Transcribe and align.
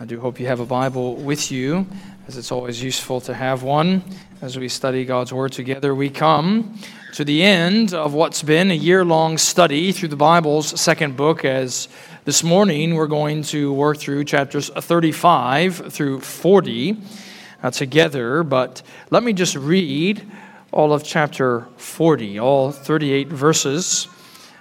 I 0.00 0.04
do 0.04 0.20
hope 0.20 0.38
you 0.38 0.46
have 0.46 0.60
a 0.60 0.64
Bible 0.64 1.16
with 1.16 1.50
you, 1.50 1.84
as 2.28 2.36
it's 2.36 2.52
always 2.52 2.80
useful 2.80 3.20
to 3.22 3.34
have 3.34 3.64
one. 3.64 4.04
As 4.40 4.56
we 4.56 4.68
study 4.68 5.04
God's 5.04 5.32
Word 5.32 5.50
together, 5.50 5.92
we 5.92 6.08
come 6.08 6.78
to 7.14 7.24
the 7.24 7.42
end 7.42 7.94
of 7.94 8.14
what's 8.14 8.44
been 8.44 8.70
a 8.70 8.74
year 8.74 9.04
long 9.04 9.38
study 9.38 9.90
through 9.90 10.10
the 10.10 10.16
Bible's 10.16 10.80
second 10.80 11.16
book. 11.16 11.44
As 11.44 11.88
this 12.24 12.44
morning 12.44 12.94
we're 12.94 13.08
going 13.08 13.42
to 13.44 13.72
work 13.72 13.98
through 13.98 14.22
chapters 14.22 14.68
35 14.68 15.92
through 15.92 16.20
40 16.20 16.96
uh, 17.64 17.72
together. 17.72 18.44
But 18.44 18.82
let 19.10 19.24
me 19.24 19.32
just 19.32 19.56
read 19.56 20.24
all 20.70 20.92
of 20.92 21.02
chapter 21.02 21.66
40, 21.76 22.38
all 22.38 22.70
38 22.70 23.26
verses 23.26 24.06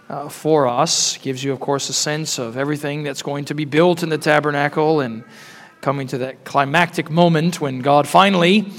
uh, 0.10 0.30
for 0.30 0.68
us. 0.68 1.18
Gives 1.18 1.44
you, 1.44 1.52
of 1.52 1.60
course, 1.60 1.90
a 1.90 1.94
sense 1.94 2.40
of 2.40 2.58
everything 2.58 3.04
that's 3.04 3.22
going 3.22 3.46
to 3.46 3.56
be 3.56 3.66
built 3.66 4.04
in 4.04 4.10
the 4.10 4.18
tabernacle 4.18 5.02
and 5.02 5.24
coming 5.82 6.08
to 6.08 6.18
that 6.20 6.44
climactic 6.44 7.10
moment 7.10 7.62
when 7.62 7.80
God 7.80 8.08
finally 8.08 8.72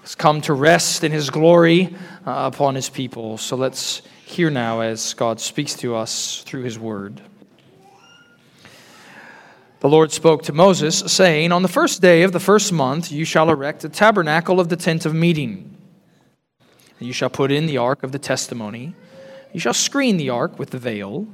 has 0.00 0.14
come 0.14 0.40
to 0.42 0.52
rest 0.52 1.02
in 1.02 1.12
his 1.12 1.30
glory 1.30 1.94
uh, 2.26 2.50
upon 2.52 2.74
his 2.74 2.88
people. 2.88 3.38
So 3.38 3.56
let's 3.56 4.02
hear 4.24 4.50
now 4.50 4.80
as 4.80 5.14
God 5.14 5.40
speaks 5.40 5.74
to 5.76 5.96
us 5.96 6.42
through 6.42 6.62
his 6.62 6.78
word. 6.78 7.20
The 9.80 9.88
Lord 9.88 10.12
spoke 10.12 10.44
to 10.44 10.52
Moses, 10.52 11.00
saying, 11.12 11.52
On 11.52 11.62
the 11.62 11.68
first 11.68 12.00
day 12.00 12.22
of 12.22 12.32
the 12.32 12.40
first 12.40 12.72
month 12.72 13.12
you 13.12 13.26
shall 13.26 13.50
erect 13.50 13.82
the 13.82 13.90
tabernacle 13.90 14.58
of 14.58 14.70
the 14.70 14.76
tent 14.76 15.04
of 15.04 15.14
meeting. 15.14 15.76
And 16.98 17.06
you 17.06 17.12
shall 17.12 17.28
put 17.28 17.52
in 17.52 17.66
the 17.66 17.76
ark 17.76 18.02
of 18.02 18.12
the 18.12 18.18
testimony 18.18 18.94
you 19.54 19.60
shall 19.60 19.72
screen 19.72 20.16
the 20.16 20.30
ark 20.30 20.58
with 20.58 20.70
the 20.70 20.78
veil, 20.78 21.28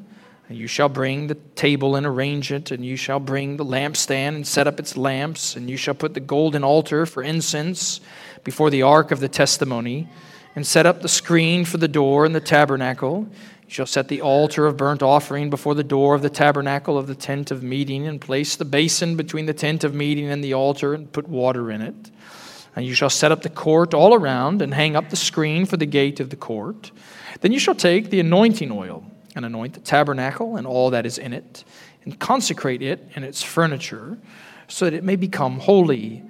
and 0.50 0.58
you 0.58 0.66
shall 0.66 0.90
bring 0.90 1.26
the 1.26 1.36
table 1.54 1.96
and 1.96 2.04
arrange 2.04 2.52
it, 2.52 2.70
and 2.70 2.84
you 2.84 2.94
shall 2.94 3.18
bring 3.18 3.56
the 3.56 3.64
lampstand 3.64 4.34
and 4.36 4.46
set 4.46 4.66
up 4.66 4.78
its 4.78 4.94
lamps, 4.94 5.56
and 5.56 5.70
you 5.70 5.78
shall 5.78 5.94
put 5.94 6.12
the 6.12 6.20
golden 6.20 6.62
altar 6.62 7.06
for 7.06 7.22
incense 7.22 8.00
before 8.44 8.68
the 8.68 8.82
ark 8.82 9.10
of 9.10 9.20
the 9.20 9.28
testimony, 9.28 10.06
and 10.54 10.66
set 10.66 10.84
up 10.84 11.00
the 11.00 11.08
screen 11.08 11.64
for 11.64 11.78
the 11.78 11.88
door 11.88 12.26
and 12.26 12.34
the 12.34 12.40
tabernacle. 12.40 13.26
You 13.62 13.70
shall 13.70 13.86
set 13.86 14.08
the 14.08 14.20
altar 14.20 14.66
of 14.66 14.76
burnt 14.76 15.02
offering 15.02 15.48
before 15.48 15.74
the 15.74 15.82
door 15.82 16.14
of 16.14 16.20
the 16.20 16.28
tabernacle 16.28 16.98
of 16.98 17.06
the 17.06 17.14
tent 17.14 17.50
of 17.50 17.62
meeting, 17.62 18.06
and 18.06 18.20
place 18.20 18.54
the 18.54 18.66
basin 18.66 19.16
between 19.16 19.46
the 19.46 19.54
tent 19.54 19.82
of 19.82 19.94
meeting 19.94 20.26
and 20.26 20.44
the 20.44 20.52
altar, 20.52 20.92
and 20.92 21.10
put 21.10 21.26
water 21.26 21.70
in 21.70 21.80
it. 21.80 22.10
And 22.76 22.84
you 22.84 22.92
shall 22.92 23.08
set 23.08 23.32
up 23.32 23.40
the 23.40 23.48
court 23.48 23.94
all 23.94 24.12
around, 24.12 24.60
and 24.60 24.74
hang 24.74 24.94
up 24.94 25.08
the 25.08 25.16
screen 25.16 25.64
for 25.64 25.78
the 25.78 25.86
gate 25.86 26.20
of 26.20 26.28
the 26.28 26.36
court. 26.36 26.90
Then 27.40 27.52
you 27.52 27.58
shall 27.58 27.74
take 27.74 28.10
the 28.10 28.20
anointing 28.20 28.70
oil 28.70 29.04
and 29.36 29.44
anoint 29.44 29.74
the 29.74 29.80
tabernacle 29.80 30.56
and 30.56 30.66
all 30.66 30.90
that 30.90 31.06
is 31.06 31.18
in 31.18 31.32
it, 31.32 31.64
and 32.04 32.18
consecrate 32.18 32.82
it 32.82 33.06
and 33.14 33.24
its 33.24 33.42
furniture, 33.42 34.18
so 34.68 34.84
that 34.84 34.94
it 34.94 35.04
may 35.04 35.16
become 35.16 35.58
holy. 35.60 36.22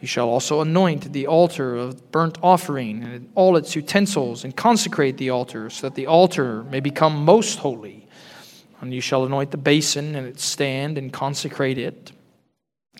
You 0.00 0.06
shall 0.06 0.28
also 0.28 0.60
anoint 0.60 1.12
the 1.12 1.26
altar 1.26 1.76
of 1.76 2.10
burnt 2.12 2.38
offering 2.42 3.02
and 3.02 3.28
all 3.34 3.56
its 3.56 3.74
utensils, 3.74 4.44
and 4.44 4.56
consecrate 4.56 5.18
the 5.18 5.30
altar, 5.30 5.70
so 5.70 5.88
that 5.88 5.94
the 5.94 6.06
altar 6.06 6.62
may 6.64 6.80
become 6.80 7.24
most 7.24 7.58
holy. 7.58 8.06
And 8.80 8.94
you 8.94 9.00
shall 9.00 9.24
anoint 9.24 9.50
the 9.50 9.56
basin 9.56 10.14
and 10.14 10.26
its 10.26 10.44
stand, 10.44 10.98
and 10.98 11.12
consecrate 11.12 11.78
it. 11.78 12.12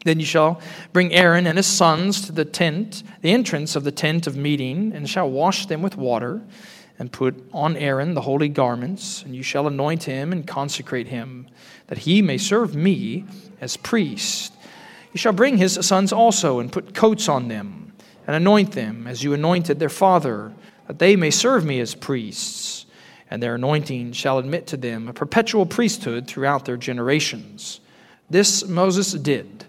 Then 0.04 0.20
you 0.20 0.26
shall 0.26 0.60
bring 0.92 1.12
Aaron 1.12 1.46
and 1.46 1.56
his 1.56 1.66
sons 1.66 2.26
to 2.26 2.32
the 2.32 2.44
tent, 2.44 3.02
the 3.20 3.32
entrance 3.32 3.76
of 3.76 3.84
the 3.84 3.92
tent 3.92 4.26
of 4.26 4.36
meeting, 4.36 4.92
and 4.92 5.08
shall 5.08 5.30
wash 5.30 5.66
them 5.66 5.82
with 5.82 5.96
water 5.96 6.42
and 6.98 7.12
put 7.12 7.48
on 7.52 7.76
Aaron 7.76 8.14
the 8.14 8.22
holy 8.22 8.48
garments, 8.48 9.22
and 9.22 9.34
you 9.36 9.42
shall 9.42 9.66
anoint 9.66 10.04
him 10.04 10.32
and 10.32 10.46
consecrate 10.46 11.08
him, 11.08 11.46
that 11.86 11.98
he 11.98 12.20
may 12.20 12.38
serve 12.38 12.74
me 12.74 13.24
as 13.60 13.76
priest. 13.76 14.52
You 15.12 15.18
shall 15.18 15.32
bring 15.32 15.58
his 15.58 15.78
sons 15.86 16.12
also, 16.12 16.58
and 16.58 16.72
put 16.72 16.94
coats 16.94 17.28
on 17.28 17.48
them, 17.48 17.92
and 18.26 18.34
anoint 18.34 18.72
them 18.72 19.06
as 19.06 19.22
you 19.22 19.32
anointed 19.32 19.78
their 19.78 19.88
father, 19.88 20.52
that 20.86 20.98
they 20.98 21.16
may 21.16 21.30
serve 21.30 21.64
me 21.64 21.80
as 21.80 21.94
priests. 21.94 22.86
And 23.30 23.42
their 23.42 23.56
anointing 23.56 24.12
shall 24.12 24.38
admit 24.38 24.66
to 24.68 24.76
them 24.76 25.06
a 25.06 25.12
perpetual 25.12 25.66
priesthood 25.66 26.26
throughout 26.26 26.64
their 26.64 26.78
generations. 26.78 27.80
This 28.30 28.66
Moses 28.66 29.12
did, 29.12 29.66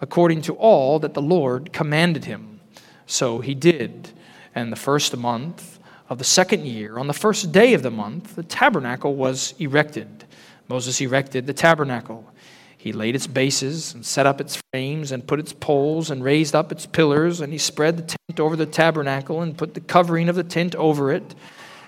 according 0.00 0.42
to 0.42 0.54
all 0.54 0.98
that 0.98 1.14
the 1.14 1.22
Lord 1.22 1.72
commanded 1.72 2.24
him. 2.24 2.60
So 3.06 3.40
he 3.40 3.54
did. 3.54 4.10
And 4.54 4.72
the 4.72 4.76
first 4.76 5.16
month, 5.16 5.78
of 6.12 6.18
the 6.18 6.24
second 6.24 6.66
year, 6.66 6.98
on 6.98 7.06
the 7.06 7.14
first 7.14 7.52
day 7.52 7.72
of 7.72 7.82
the 7.82 7.90
month, 7.90 8.36
the 8.36 8.42
tabernacle 8.42 9.16
was 9.16 9.54
erected. 9.58 10.24
Moses 10.68 11.00
erected 11.00 11.46
the 11.46 11.54
tabernacle. 11.54 12.30
He 12.76 12.92
laid 12.92 13.14
its 13.14 13.26
bases 13.26 13.94
and 13.94 14.04
set 14.04 14.26
up 14.26 14.38
its 14.38 14.60
frames 14.72 15.10
and 15.10 15.26
put 15.26 15.40
its 15.40 15.54
poles 15.54 16.10
and 16.10 16.22
raised 16.22 16.54
up 16.54 16.70
its 16.70 16.84
pillars, 16.84 17.40
and 17.40 17.50
he 17.50 17.58
spread 17.58 17.96
the 17.96 18.02
tent 18.02 18.40
over 18.40 18.56
the 18.56 18.66
tabernacle 18.66 19.40
and 19.40 19.56
put 19.56 19.72
the 19.72 19.80
covering 19.80 20.28
of 20.28 20.36
the 20.36 20.44
tent 20.44 20.74
over 20.74 21.10
it, 21.10 21.34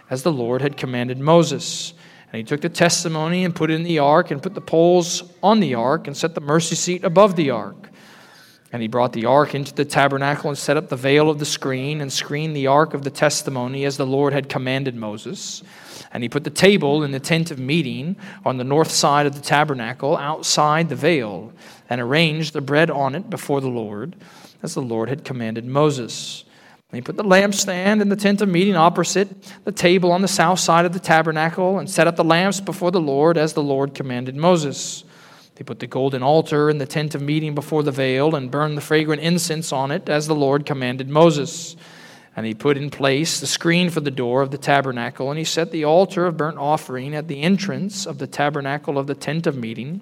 as 0.08 0.22
the 0.22 0.32
Lord 0.32 0.62
had 0.62 0.78
commanded 0.78 1.18
Moses. 1.18 1.92
And 2.32 2.38
he 2.38 2.44
took 2.44 2.62
the 2.62 2.70
testimony 2.70 3.44
and 3.44 3.54
put 3.54 3.70
it 3.70 3.74
in 3.74 3.82
the 3.82 3.98
ark 3.98 4.30
and 4.30 4.42
put 4.42 4.54
the 4.54 4.60
poles 4.60 5.22
on 5.42 5.60
the 5.60 5.74
ark 5.74 6.06
and 6.06 6.16
set 6.16 6.34
the 6.34 6.40
mercy 6.40 6.76
seat 6.76 7.04
above 7.04 7.36
the 7.36 7.50
ark. 7.50 7.90
And 8.74 8.82
he 8.82 8.88
brought 8.88 9.12
the 9.12 9.26
ark 9.26 9.54
into 9.54 9.72
the 9.72 9.84
tabernacle 9.84 10.50
and 10.50 10.58
set 10.58 10.76
up 10.76 10.88
the 10.88 10.96
veil 10.96 11.30
of 11.30 11.38
the 11.38 11.44
screen 11.44 12.00
and 12.00 12.12
screened 12.12 12.56
the 12.56 12.66
ark 12.66 12.92
of 12.92 13.04
the 13.04 13.10
testimony 13.10 13.84
as 13.84 13.96
the 13.96 14.04
Lord 14.04 14.32
had 14.32 14.48
commanded 14.48 14.96
Moses. 14.96 15.62
And 16.10 16.24
he 16.24 16.28
put 16.28 16.42
the 16.42 16.50
table 16.50 17.04
in 17.04 17.12
the 17.12 17.20
tent 17.20 17.52
of 17.52 17.60
meeting 17.60 18.16
on 18.44 18.56
the 18.56 18.64
north 18.64 18.90
side 18.90 19.26
of 19.26 19.36
the 19.36 19.40
tabernacle 19.40 20.16
outside 20.16 20.88
the 20.88 20.96
veil 20.96 21.52
and 21.88 22.00
arranged 22.00 22.52
the 22.52 22.60
bread 22.60 22.90
on 22.90 23.14
it 23.14 23.30
before 23.30 23.60
the 23.60 23.68
Lord 23.68 24.16
as 24.60 24.74
the 24.74 24.82
Lord 24.82 25.08
had 25.08 25.24
commanded 25.24 25.64
Moses. 25.64 26.42
And 26.90 26.96
he 26.96 27.00
put 27.00 27.16
the 27.16 27.22
lampstand 27.22 28.02
in 28.02 28.08
the 28.08 28.16
tent 28.16 28.42
of 28.42 28.48
meeting 28.48 28.74
opposite 28.74 29.28
the 29.62 29.70
table 29.70 30.10
on 30.10 30.20
the 30.20 30.26
south 30.26 30.58
side 30.58 30.84
of 30.84 30.92
the 30.92 30.98
tabernacle 30.98 31.78
and 31.78 31.88
set 31.88 32.08
up 32.08 32.16
the 32.16 32.24
lamps 32.24 32.58
before 32.58 32.90
the 32.90 33.00
Lord 33.00 33.38
as 33.38 33.52
the 33.52 33.62
Lord 33.62 33.94
commanded 33.94 34.34
Moses. 34.34 35.04
They 35.56 35.62
put 35.64 35.78
the 35.78 35.86
golden 35.86 36.22
altar 36.22 36.68
in 36.68 36.78
the 36.78 36.86
tent 36.86 37.14
of 37.14 37.22
meeting 37.22 37.54
before 37.54 37.84
the 37.84 37.92
veil 37.92 38.34
and 38.34 38.50
burned 38.50 38.76
the 38.76 38.82
fragrant 38.82 39.22
incense 39.22 39.72
on 39.72 39.92
it, 39.92 40.08
as 40.08 40.26
the 40.26 40.34
Lord 40.34 40.66
commanded 40.66 41.08
Moses. 41.08 41.76
And 42.36 42.44
he 42.44 42.54
put 42.54 42.76
in 42.76 42.90
place 42.90 43.38
the 43.38 43.46
screen 43.46 43.90
for 43.90 44.00
the 44.00 44.10
door 44.10 44.42
of 44.42 44.50
the 44.50 44.58
tabernacle, 44.58 45.30
and 45.30 45.38
he 45.38 45.44
set 45.44 45.70
the 45.70 45.84
altar 45.84 46.26
of 46.26 46.36
burnt 46.36 46.58
offering 46.58 47.14
at 47.14 47.28
the 47.28 47.42
entrance 47.42 48.04
of 48.04 48.18
the 48.18 48.26
tabernacle 48.26 48.98
of 48.98 49.06
the 49.06 49.14
tent 49.14 49.46
of 49.46 49.56
meeting, 49.56 50.00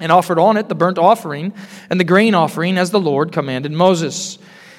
and 0.00 0.10
offered 0.10 0.38
on 0.38 0.56
it 0.56 0.70
the 0.70 0.74
burnt 0.74 0.96
offering 0.96 1.52
and 1.90 2.00
the 2.00 2.04
grain 2.04 2.34
offering, 2.34 2.78
as 2.78 2.90
the 2.90 3.00
Lord 3.00 3.32
commanded 3.32 3.72
Moses. 3.72 4.38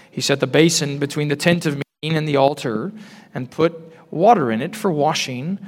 He 0.09 0.21
set 0.21 0.39
the 0.39 0.47
basin 0.47 0.97
between 0.97 1.27
the 1.27 1.35
tent 1.35 1.67
of 1.67 1.79
meeting 2.01 2.17
and 2.17 2.27
the 2.27 2.37
altar, 2.37 2.91
and 3.35 3.51
put 3.51 3.93
water 4.11 4.51
in 4.51 4.63
it 4.63 4.75
for 4.75 4.91
washing 4.91 5.59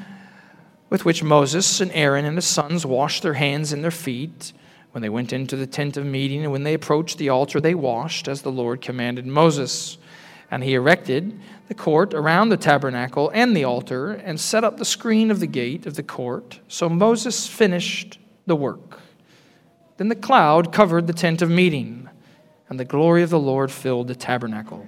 with 0.93 1.05
which 1.05 1.23
Moses 1.23 1.81
and 1.81 1.91
Aaron 1.93 2.23
and 2.23 2.37
his 2.37 2.45
sons 2.45 2.85
washed 2.85 3.23
their 3.23 3.33
hands 3.33 3.73
and 3.73 3.83
their 3.83 3.89
feet 3.89 4.53
when 4.91 5.01
they 5.01 5.09
went 5.09 5.33
into 5.33 5.55
the 5.55 5.65
tent 5.65 5.97
of 5.97 6.05
meeting, 6.05 6.43
and 6.43 6.51
when 6.51 6.61
they 6.61 6.75
approached 6.75 7.17
the 7.17 7.29
altar, 7.29 7.59
they 7.59 7.73
washed 7.73 8.27
as 8.27 8.43
the 8.43 8.51
Lord 8.51 8.79
commanded 8.79 9.25
Moses. 9.25 9.97
And 10.51 10.63
he 10.63 10.75
erected 10.75 11.39
the 11.67 11.73
court 11.73 12.13
around 12.13 12.49
the 12.49 12.57
tabernacle 12.57 13.31
and 13.33 13.57
the 13.57 13.63
altar, 13.63 14.11
and 14.11 14.39
set 14.39 14.63
up 14.63 14.77
the 14.77 14.85
screen 14.85 15.31
of 15.31 15.39
the 15.39 15.47
gate 15.47 15.87
of 15.87 15.95
the 15.95 16.03
court. 16.03 16.59
So 16.67 16.87
Moses 16.87 17.47
finished 17.47 18.19
the 18.45 18.55
work. 18.55 18.99
Then 19.97 20.09
the 20.09 20.15
cloud 20.15 20.71
covered 20.71 21.07
the 21.07 21.13
tent 21.13 21.41
of 21.41 21.49
meeting, 21.49 22.07
and 22.69 22.79
the 22.79 22.85
glory 22.85 23.23
of 23.23 23.31
the 23.31 23.39
Lord 23.39 23.71
filled 23.71 24.09
the 24.09 24.15
tabernacle. 24.15 24.87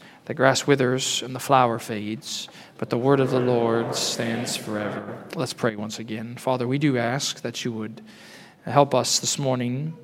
The 0.25 0.33
grass 0.35 0.67
withers 0.67 1.23
and 1.23 1.35
the 1.35 1.39
flower 1.39 1.79
fades, 1.79 2.47
but 2.77 2.89
the 2.89 2.97
word 2.97 3.19
of 3.19 3.31
the 3.31 3.39
Lord 3.39 3.95
stands 3.95 4.55
forever. 4.55 5.23
Let's 5.35 5.53
pray 5.53 5.75
once 5.75 5.97
again. 5.97 6.35
Father, 6.37 6.67
we 6.67 6.77
do 6.77 6.97
ask 6.97 7.41
that 7.41 7.65
you 7.65 7.71
would 7.73 8.01
help 8.65 8.93
us 8.93 9.19
this 9.19 9.39
morning 9.39 9.97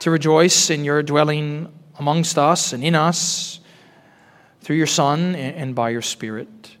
to 0.00 0.10
rejoice 0.10 0.68
in 0.68 0.84
your 0.84 1.02
dwelling 1.02 1.72
amongst 1.98 2.36
us 2.36 2.74
and 2.74 2.84
in 2.84 2.94
us 2.94 3.60
through 4.60 4.76
your 4.76 4.86
Son 4.86 5.34
and 5.34 5.74
by 5.74 5.88
your 5.88 6.02
Spirit. 6.02 6.76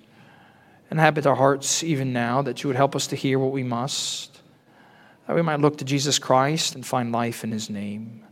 Inhabit 0.90 1.26
our 1.26 1.34
hearts 1.34 1.82
even 1.82 2.12
now, 2.12 2.42
that 2.42 2.62
you 2.62 2.68
would 2.68 2.76
help 2.76 2.94
us 2.94 3.06
to 3.08 3.16
hear 3.16 3.38
what 3.38 3.52
we 3.52 3.62
must, 3.62 4.40
that 5.26 5.34
we 5.34 5.42
might 5.42 5.60
look 5.60 5.78
to 5.78 5.84
Jesus 5.84 6.18
Christ 6.18 6.74
and 6.74 6.84
find 6.86 7.10
life 7.10 7.42
in 7.42 7.52
his 7.52 7.70
name. 7.70 8.22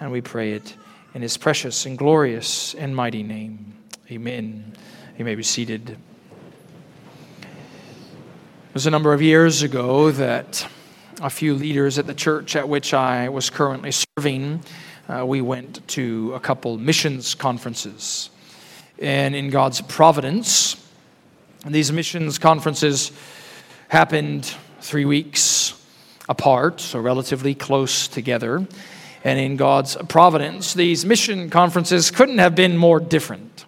And 0.00 0.10
we 0.10 0.22
pray 0.22 0.52
it 0.52 0.74
in 1.14 1.22
his 1.22 1.36
precious 1.36 1.86
and 1.86 1.96
glorious 1.96 2.74
and 2.74 2.94
mighty 2.94 3.22
name. 3.22 3.74
Amen. 4.10 4.72
You 5.16 5.24
may 5.24 5.36
be 5.36 5.44
seated. 5.44 5.90
It 7.40 8.74
was 8.74 8.86
a 8.86 8.90
number 8.90 9.12
of 9.12 9.22
years 9.22 9.62
ago 9.62 10.10
that 10.10 10.66
a 11.22 11.30
few 11.30 11.54
leaders 11.54 11.98
at 11.98 12.08
the 12.08 12.14
church 12.14 12.56
at 12.56 12.68
which 12.68 12.92
I 12.92 13.28
was 13.28 13.48
currently 13.48 13.92
serving, 13.92 14.64
uh, 15.08 15.24
we 15.24 15.40
went 15.40 15.86
to 15.88 16.32
a 16.34 16.40
couple 16.40 16.76
missions 16.76 17.36
conferences. 17.36 18.30
And 18.98 19.36
in 19.36 19.50
God's 19.50 19.80
providence, 19.80 20.76
these 21.64 21.92
missions 21.92 22.38
conferences 22.38 23.12
happened 23.88 24.52
three 24.80 25.04
weeks 25.04 25.80
apart, 26.28 26.80
so 26.80 26.98
relatively 26.98 27.54
close 27.54 28.08
together. 28.08 28.66
And 29.24 29.40
in 29.40 29.56
God's 29.56 29.96
providence, 30.08 30.74
these 30.74 31.06
mission 31.06 31.48
conferences 31.48 32.10
couldn't 32.10 32.38
have 32.38 32.54
been 32.54 32.76
more 32.76 33.00
different. 33.00 33.64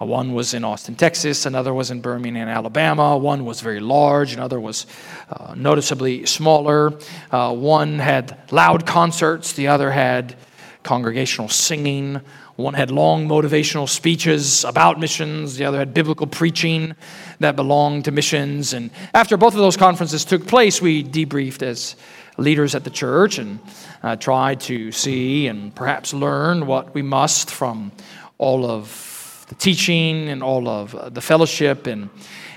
Uh, 0.00 0.04
one 0.04 0.34
was 0.34 0.54
in 0.54 0.64
Austin, 0.64 0.96
Texas, 0.96 1.46
another 1.46 1.72
was 1.72 1.92
in 1.92 2.00
Birmingham, 2.00 2.48
Alabama. 2.48 3.16
One 3.16 3.44
was 3.44 3.60
very 3.60 3.78
large, 3.78 4.34
another 4.34 4.58
was 4.58 4.86
uh, 5.30 5.54
noticeably 5.56 6.26
smaller. 6.26 6.98
Uh, 7.30 7.54
one 7.54 8.00
had 8.00 8.36
loud 8.50 8.84
concerts, 8.84 9.52
the 9.52 9.68
other 9.68 9.92
had 9.92 10.34
congregational 10.82 11.48
singing. 11.48 12.20
One 12.56 12.74
had 12.74 12.90
long 12.90 13.28
motivational 13.28 13.88
speeches 13.88 14.64
about 14.64 15.00
missions, 15.00 15.56
the 15.56 15.64
other 15.64 15.78
had 15.78 15.94
biblical 15.94 16.26
preaching 16.26 16.94
that 17.38 17.56
belonged 17.56 18.04
to 18.04 18.10
missions. 18.10 18.72
And 18.72 18.90
after 19.14 19.36
both 19.36 19.54
of 19.54 19.60
those 19.60 19.76
conferences 19.76 20.24
took 20.24 20.46
place, 20.46 20.82
we 20.82 21.02
debriefed 21.02 21.62
as 21.62 21.96
leaders 22.42 22.74
at 22.74 22.84
the 22.84 22.90
church 22.90 23.38
and 23.38 23.60
uh, 24.02 24.16
to 24.16 24.92
see 24.92 25.46
and 25.46 25.74
perhaps 25.74 26.12
learn 26.12 26.66
what 26.66 26.94
we 26.94 27.02
must 27.02 27.50
from 27.50 27.92
all 28.38 28.66
of 28.66 29.46
the 29.48 29.54
teaching 29.54 30.28
and 30.28 30.42
all 30.42 30.68
of 30.68 30.94
uh, 30.94 31.08
the 31.08 31.20
fellowship. 31.20 31.86
And 31.86 32.10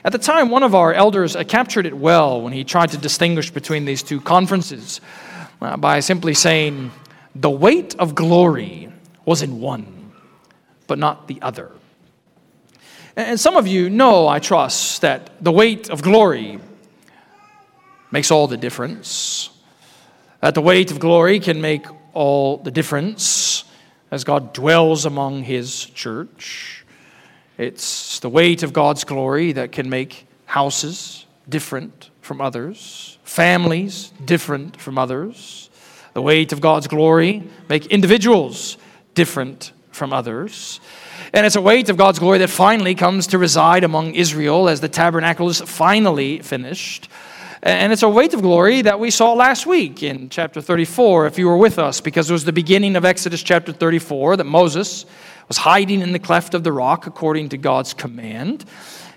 at 0.03 0.11
the 0.11 0.17
time, 0.17 0.49
one 0.49 0.63
of 0.63 0.75
our 0.75 0.93
elders 0.93 1.35
uh, 1.35 1.43
captured 1.43 1.85
it 1.85 1.95
well 1.95 2.41
when 2.41 2.53
he 2.53 2.63
tried 2.63 2.91
to 2.91 2.97
distinguish 2.97 3.51
between 3.51 3.85
these 3.85 4.03
two 4.03 4.21
conferences 4.21 5.01
uh, 5.61 5.77
by 5.77 5.99
simply 5.99 6.33
saying, 6.33 6.91
The 7.35 7.49
weight 7.49 7.95
of 7.99 8.15
glory 8.15 8.89
was 9.25 9.41
in 9.41 9.59
one, 9.59 10.11
but 10.87 10.99
not 10.99 11.27
the 11.27 11.41
other. 11.41 11.71
And 13.15 13.39
some 13.39 13.55
of 13.55 13.65
you 13.65 13.89
know, 13.89 14.27
I 14.27 14.39
trust, 14.39 15.01
that 15.01 15.43
the 15.43 15.51
weight 15.51 15.89
of 15.89 16.01
glory 16.01 16.59
makes 18.11 18.29
all 18.29 18.47
the 18.47 18.57
difference. 18.57 19.49
That 20.45 20.53
the 20.53 20.61
weight 20.61 20.91
of 20.91 20.99
glory 20.99 21.39
can 21.39 21.59
make 21.59 21.87
all 22.13 22.57
the 22.57 22.69
difference 22.69 23.63
as 24.11 24.23
God 24.23 24.53
dwells 24.53 25.03
among 25.03 25.41
His 25.41 25.85
church. 25.85 26.85
It's 27.57 28.19
the 28.19 28.29
weight 28.29 28.61
of 28.61 28.71
God's 28.71 29.05
glory 29.05 29.53
that 29.53 29.71
can 29.71 29.89
make 29.89 30.27
houses 30.45 31.25
different 31.49 32.11
from 32.21 32.41
others, 32.41 33.17
families 33.23 34.13
different 34.23 34.79
from 34.79 34.99
others. 34.99 35.71
The 36.13 36.21
weight 36.21 36.53
of 36.53 36.61
God's 36.61 36.85
glory 36.85 37.41
make 37.67 37.87
individuals 37.87 38.77
different 39.15 39.71
from 39.89 40.13
others. 40.13 40.79
And 41.33 41.47
it's 41.47 41.55
a 41.55 41.61
weight 41.61 41.89
of 41.89 41.97
God's 41.97 42.19
glory 42.19 42.37
that 42.37 42.51
finally 42.51 42.93
comes 42.93 43.25
to 43.27 43.39
reside 43.39 43.83
among 43.83 44.13
Israel 44.13 44.69
as 44.69 44.79
the 44.79 44.89
tabernacle 44.89 45.49
is 45.49 45.59
finally 45.61 46.37
finished. 46.43 47.09
And 47.65 47.91
it's 47.91 48.03
a 48.03 48.09
weight 48.09 48.35
of 48.35 48.43
glory 48.43 48.83
that 48.83 48.99
we 48.99 49.09
saw 49.09 49.33
last 49.33 49.65
week 49.65 50.03
in 50.03 50.29
chapter 50.29 50.61
34, 50.61 51.25
if 51.25 51.39
you 51.39 51.47
were 51.47 51.57
with 51.57 51.79
us, 51.79 51.99
because 51.99 52.29
it 52.29 52.33
was 52.33 52.45
the 52.45 52.53
beginning 52.53 52.95
of 52.95 53.03
Exodus 53.03 53.41
chapter 53.41 53.71
34 53.71 54.37
that 54.37 54.43
Moses 54.43 55.07
was 55.47 55.57
hiding 55.57 56.01
in 56.01 56.11
the 56.11 56.19
cleft 56.19 56.53
of 56.53 56.63
the 56.63 56.71
rock 56.71 57.07
according 57.07 57.49
to 57.49 57.57
God's 57.57 57.95
command. 57.95 58.65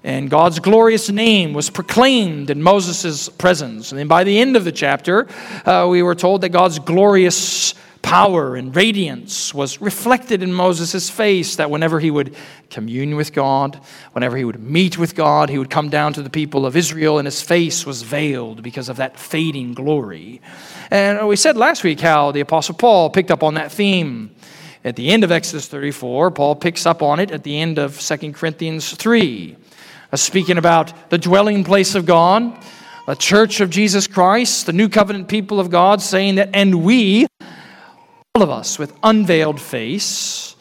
And 0.03 0.31
God's 0.31 0.61
glorious 0.61 1.11
name 1.11 1.53
was 1.53 1.69
proclaimed 1.69 2.49
in 2.49 2.62
Moses' 2.62 3.29
presence. 3.29 3.93
And 3.93 3.99
then 3.99 4.09
by 4.09 4.25
the 4.25 4.39
end 4.39 4.56
of 4.56 4.65
the 4.65 4.73
chapter, 4.73 5.29
uh, 5.67 5.87
we 5.87 6.03
were 6.03 6.15
told 6.15 6.41
that 6.41 6.49
God's 6.49 6.79
glorious 6.79 7.75
power 8.03 8.56
and 8.56 8.75
radiance 8.75 9.53
was 9.53 9.81
reflected 9.81 10.43
in 10.43 10.53
Moses' 10.53 11.11
face, 11.11 11.56
that 11.56 11.71
whenever 11.71 12.00
he 12.00 12.11
would 12.11 12.35
commune 12.71 13.17
with 13.17 13.33
God, 13.33 13.81
whenever 14.12 14.37
he 14.37 14.45
would 14.45 14.62
meet 14.62 14.99
with 14.99 15.15
God, 15.15 15.50
he 15.50 15.59
would 15.59 15.71
come 15.71 15.89
down 15.89 16.12
to 16.15 16.23
the 16.23 16.31
people 16.31 16.67
of 16.67 16.77
Israel 16.77 17.19
and 17.19 17.27
his 17.27 17.43
face 17.43 17.85
was 17.85 18.03
veiled 18.03 18.62
because 18.62 18.89
of 18.89 18.97
that 18.97 19.19
fading 19.19 19.75
glory. 19.75 20.41
And 20.91 21.27
we 21.29 21.37
said 21.37 21.56
last 21.56 21.85
week 21.85 22.00
how 22.00 22.33
the 22.33 22.41
Apostle 22.41 22.75
Paul 22.75 23.11
picked 23.11 23.31
up 23.31 23.43
on 23.43 23.55
that 23.55 23.73
theme. 23.73 24.31
At 24.85 24.97
the 24.97 25.11
end 25.11 25.25
of 25.25 25.33
Exodus 25.33 25.67
34, 25.67 26.31
Paul 26.31 26.55
picks 26.55 26.87
up 26.87 27.03
on 27.03 27.19
it 27.19 27.31
at 27.31 27.43
the 27.43 27.59
end 27.59 27.79
of 27.79 28.00
2 28.00 28.33
Corinthians 28.33 28.95
3, 28.95 29.56
uh, 30.12 30.17
speaking 30.17 30.56
about 30.56 31.11
the 31.11 31.19
dwelling 31.19 31.65
place 31.65 31.95
of 31.95 32.06
God, 32.06 32.56
the 33.06 33.17
church 33.17 33.61
of 33.61 33.71
Jesus 33.71 34.06
Christ, 34.06 34.67
the 34.67 34.73
new 34.73 34.89
covenant 34.89 35.29
people 35.29 35.59
of 35.59 35.69
God, 35.69 36.00
saying 36.00 36.37
that, 36.37 36.50
and 36.55 36.85
we, 36.85 37.27
all 38.38 38.44
of 38.44 38.50
us 38.50 38.79
with 38.79 38.96
unveiled 39.02 39.61
face 39.61 40.55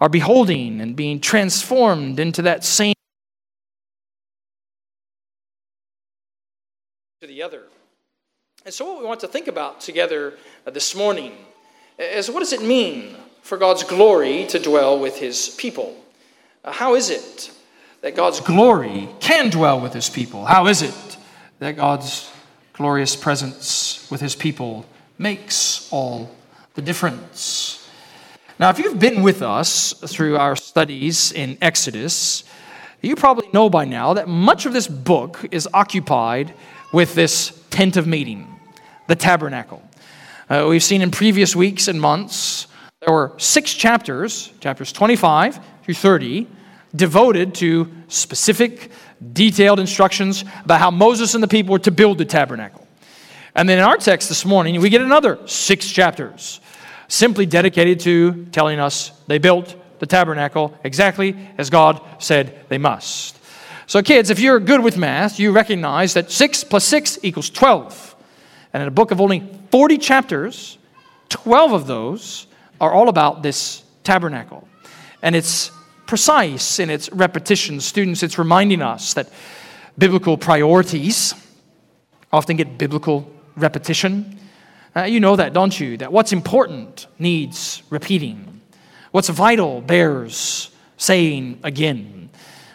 are 0.00 0.08
beholding 0.08 0.80
and 0.80 0.96
being 0.96 1.20
transformed 1.20 2.18
into 2.18 2.42
that 2.42 2.64
same 2.64 2.92
to 7.20 7.28
the 7.28 7.40
other. 7.40 7.62
And 8.64 8.74
so, 8.74 8.84
what 8.84 8.98
we 8.98 9.06
want 9.06 9.20
to 9.20 9.28
think 9.28 9.46
about 9.46 9.80
together 9.80 10.38
uh, 10.66 10.72
this 10.72 10.96
morning 10.96 11.32
is 11.98 12.28
what 12.28 12.40
does 12.40 12.52
it 12.52 12.62
mean 12.62 13.14
for 13.42 13.56
God's 13.56 13.84
glory 13.84 14.46
to 14.46 14.58
dwell 14.58 14.98
with 14.98 15.16
his 15.16 15.50
people? 15.50 15.94
Uh, 16.64 16.72
how 16.72 16.96
is 16.96 17.10
it 17.10 17.52
that 18.00 18.16
God's 18.16 18.40
glory 18.40 19.08
can 19.20 19.50
dwell 19.50 19.78
with 19.80 19.92
his 19.92 20.10
people? 20.10 20.46
How 20.46 20.66
is 20.66 20.82
it 20.82 21.16
that 21.60 21.76
God's 21.76 22.28
glorious 22.72 23.14
presence 23.14 24.08
with 24.10 24.20
his 24.20 24.34
people 24.34 24.84
makes 25.16 25.88
all 25.92 26.28
the 26.74 26.82
difference. 26.82 27.88
Now, 28.58 28.70
if 28.70 28.78
you've 28.78 28.98
been 28.98 29.22
with 29.22 29.42
us 29.42 29.92
through 30.06 30.36
our 30.36 30.54
studies 30.54 31.32
in 31.32 31.56
Exodus, 31.62 32.44
you 33.00 33.16
probably 33.16 33.48
know 33.52 33.70
by 33.70 33.86
now 33.86 34.14
that 34.14 34.28
much 34.28 34.66
of 34.66 34.72
this 34.72 34.86
book 34.86 35.46
is 35.50 35.66
occupied 35.72 36.52
with 36.92 37.14
this 37.14 37.58
tent 37.70 37.96
of 37.96 38.06
meeting, 38.06 38.60
the 39.06 39.16
tabernacle. 39.16 39.82
Uh, 40.48 40.66
we've 40.68 40.82
seen 40.82 41.00
in 41.00 41.10
previous 41.10 41.56
weeks 41.56 41.88
and 41.88 42.00
months, 42.00 42.66
there 43.00 43.14
were 43.14 43.32
six 43.38 43.72
chapters, 43.72 44.52
chapters 44.60 44.92
25 44.92 45.58
through 45.84 45.94
30, 45.94 46.46
devoted 46.94 47.54
to 47.54 47.90
specific, 48.08 48.90
detailed 49.32 49.80
instructions 49.80 50.44
about 50.64 50.80
how 50.80 50.90
Moses 50.90 51.34
and 51.34 51.42
the 51.42 51.48
people 51.48 51.72
were 51.72 51.78
to 51.78 51.90
build 51.90 52.18
the 52.18 52.24
tabernacle. 52.24 52.79
And 53.54 53.68
then 53.68 53.78
in 53.78 53.84
our 53.84 53.96
text 53.96 54.28
this 54.28 54.44
morning, 54.44 54.80
we 54.80 54.90
get 54.90 55.00
another 55.00 55.38
six 55.46 55.90
chapters 55.90 56.60
simply 57.08 57.46
dedicated 57.46 58.00
to 58.00 58.46
telling 58.46 58.78
us 58.78 59.10
they 59.26 59.38
built 59.38 59.74
the 59.98 60.06
tabernacle 60.06 60.78
exactly 60.84 61.36
as 61.58 61.70
God 61.70 62.00
said 62.18 62.66
they 62.68 62.78
must. 62.78 63.38
So, 63.86 64.02
kids, 64.02 64.30
if 64.30 64.38
you're 64.38 64.60
good 64.60 64.82
with 64.82 64.96
math, 64.96 65.40
you 65.40 65.50
recognize 65.50 66.14
that 66.14 66.30
6 66.30 66.64
plus 66.64 66.84
6 66.84 67.18
equals 67.22 67.50
12. 67.50 68.14
And 68.72 68.82
in 68.82 68.88
a 68.88 68.92
book 68.92 69.10
of 69.10 69.20
only 69.20 69.42
40 69.72 69.98
chapters, 69.98 70.78
12 71.30 71.72
of 71.72 71.86
those 71.88 72.46
are 72.80 72.92
all 72.92 73.08
about 73.08 73.42
this 73.42 73.82
tabernacle. 74.04 74.68
And 75.22 75.34
it's 75.34 75.72
precise 76.06 76.78
in 76.78 76.88
its 76.88 77.10
repetition. 77.12 77.80
Students, 77.80 78.22
it's 78.22 78.38
reminding 78.38 78.80
us 78.80 79.14
that 79.14 79.28
biblical 79.98 80.38
priorities 80.38 81.34
often 82.32 82.56
get 82.56 82.78
biblical 82.78 83.28
repetition. 83.56 84.38
Uh, 84.94 85.02
you 85.02 85.20
know 85.20 85.36
that, 85.36 85.52
don't 85.52 85.78
you? 85.78 85.96
That 85.96 86.12
what's 86.12 86.32
important 86.32 87.06
needs 87.18 87.82
repeating. 87.90 88.60
What's 89.12 89.28
vital 89.28 89.80
bears 89.80 90.70
saying 90.96 91.58
again. 91.62 92.30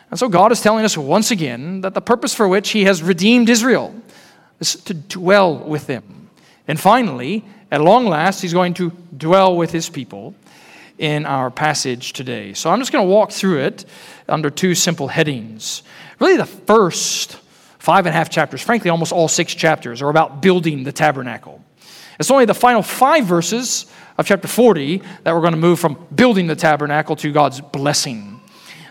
And 0.10 0.20
so 0.20 0.30
God 0.30 0.52
is 0.52 0.62
telling 0.62 0.86
us 0.86 0.98
once 0.98 1.32
again 1.32 1.82
that 1.82 1.94
the 1.94 2.02
purpose 2.02 2.34
for 2.34 2.48
which 2.48 2.70
He 2.70 2.86
has 2.86 3.04
redeemed 3.04 3.50
Israel 3.50 3.94
is 4.60 4.76
to 4.76 4.94
dwell 4.94 5.58
with 5.58 5.88
them. 5.88 6.30
And 6.68 6.80
finally, 6.80 7.46
at 7.72 7.82
long 7.82 8.06
last, 8.06 8.42
He's 8.42 8.54
going 8.54 8.74
to 8.76 8.92
dwell 9.16 9.56
with 9.56 9.72
His 9.72 9.90
people 9.90 10.36
in 10.98 11.26
our 11.26 11.52
passage 11.52 12.14
today. 12.14 12.54
So 12.54 12.70
I'm 12.70 12.80
just 12.80 12.92
going 12.92 13.06
to 13.06 13.12
walk 13.12 13.32
through 13.32 13.60
it 13.60 13.86
under 14.28 14.50
two 14.50 14.76
simple 14.76 15.08
headings. 15.08 15.84
Really, 16.20 16.38
the 16.38 16.46
first 16.46 17.38
five 17.86 18.08
and 18.08 18.16
a 18.16 18.18
half 18.18 18.32
chapters, 18.32 18.64
frankly, 18.64 18.90
almost 18.90 19.12
all 19.12 19.28
six 19.28 19.54
chapters, 19.54 20.02
are 20.02 20.10
about 20.10 20.42
building 20.42 20.84
the 20.84 20.92
tabernacle. 20.92 21.64
It's 22.20 22.32
only 22.32 22.46
the 22.46 22.56
final 22.56 22.82
five 22.82 23.26
verses 23.26 23.86
of 24.18 24.26
chapter 24.26 24.48
40 24.48 25.04
that 25.24 25.36
we're 25.36 25.42
going 25.42 25.54
to 25.54 25.60
move 25.60 25.80
from 25.80 26.08
building 26.16 26.48
the 26.48 26.56
tabernacle 26.56 27.16
to 27.18 27.32
God's 27.32 27.62
blessing 27.62 28.35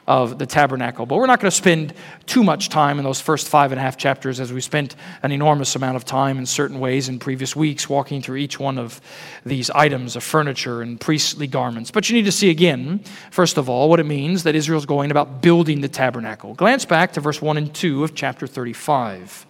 of 0.06 0.38
the 0.38 0.44
tabernacle. 0.44 1.06
But 1.06 1.16
we're 1.16 1.26
not 1.26 1.40
going 1.40 1.50
to 1.50 1.56
spend 1.56 1.94
too 2.26 2.44
much 2.44 2.68
time 2.68 2.98
in 2.98 3.04
those 3.04 3.20
first 3.20 3.48
five 3.48 3.72
and 3.72 3.78
a 3.78 3.82
half 3.82 3.96
chapters 3.96 4.38
as 4.38 4.52
we 4.52 4.60
spent 4.60 4.96
an 5.22 5.32
enormous 5.32 5.76
amount 5.76 5.96
of 5.96 6.04
time 6.04 6.38
in 6.38 6.44
certain 6.44 6.78
ways 6.78 7.08
in 7.08 7.18
previous 7.18 7.56
weeks 7.56 7.88
walking 7.88 8.20
through 8.20 8.36
each 8.36 8.60
one 8.60 8.78
of 8.78 9.00
these 9.46 9.70
items 9.70 10.14
of 10.14 10.22
furniture 10.22 10.82
and 10.82 11.00
priestly 11.00 11.46
garments. 11.46 11.90
But 11.90 12.08
you 12.10 12.16
need 12.16 12.26
to 12.26 12.32
see 12.32 12.50
again, 12.50 13.02
first 13.30 13.56
of 13.56 13.68
all, 13.68 13.88
what 13.88 13.98
it 13.98 14.04
means 14.04 14.42
that 14.42 14.54
Israel's 14.54 14.86
going 14.86 15.10
about 15.10 15.40
building 15.40 15.80
the 15.80 15.88
tabernacle. 15.88 16.54
Glance 16.54 16.84
back 16.84 17.12
to 17.12 17.20
verse 17.20 17.40
1 17.40 17.56
and 17.56 17.74
2 17.74 18.04
of 18.04 18.14
chapter 18.14 18.46
35. 18.46 19.46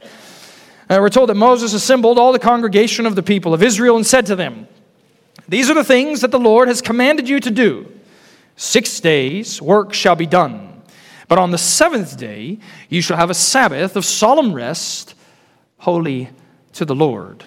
Uh, 0.88 0.98
we're 1.00 1.08
told 1.08 1.30
that 1.30 1.34
Moses 1.34 1.72
assembled 1.72 2.18
all 2.18 2.32
the 2.32 2.38
congregation 2.38 3.06
of 3.06 3.16
the 3.16 3.22
people 3.22 3.54
of 3.54 3.62
Israel 3.62 3.96
and 3.96 4.06
said 4.06 4.26
to 4.26 4.36
them, 4.36 4.68
These 5.48 5.70
are 5.70 5.74
the 5.74 5.82
things 5.82 6.20
that 6.20 6.30
the 6.30 6.38
Lord 6.38 6.68
has 6.68 6.82
commanded 6.82 7.28
you 7.28 7.40
to 7.40 7.50
do. 7.50 7.93
Six 8.56 9.00
days 9.00 9.60
work 9.60 9.92
shall 9.92 10.16
be 10.16 10.26
done, 10.26 10.82
but 11.28 11.38
on 11.38 11.50
the 11.50 11.58
seventh 11.58 12.16
day 12.16 12.58
you 12.88 13.00
shall 13.00 13.16
have 13.16 13.30
a 13.30 13.34
Sabbath 13.34 13.96
of 13.96 14.04
solemn 14.04 14.52
rest, 14.52 15.14
holy 15.78 16.30
to 16.74 16.84
the 16.84 16.94
Lord. 16.94 17.44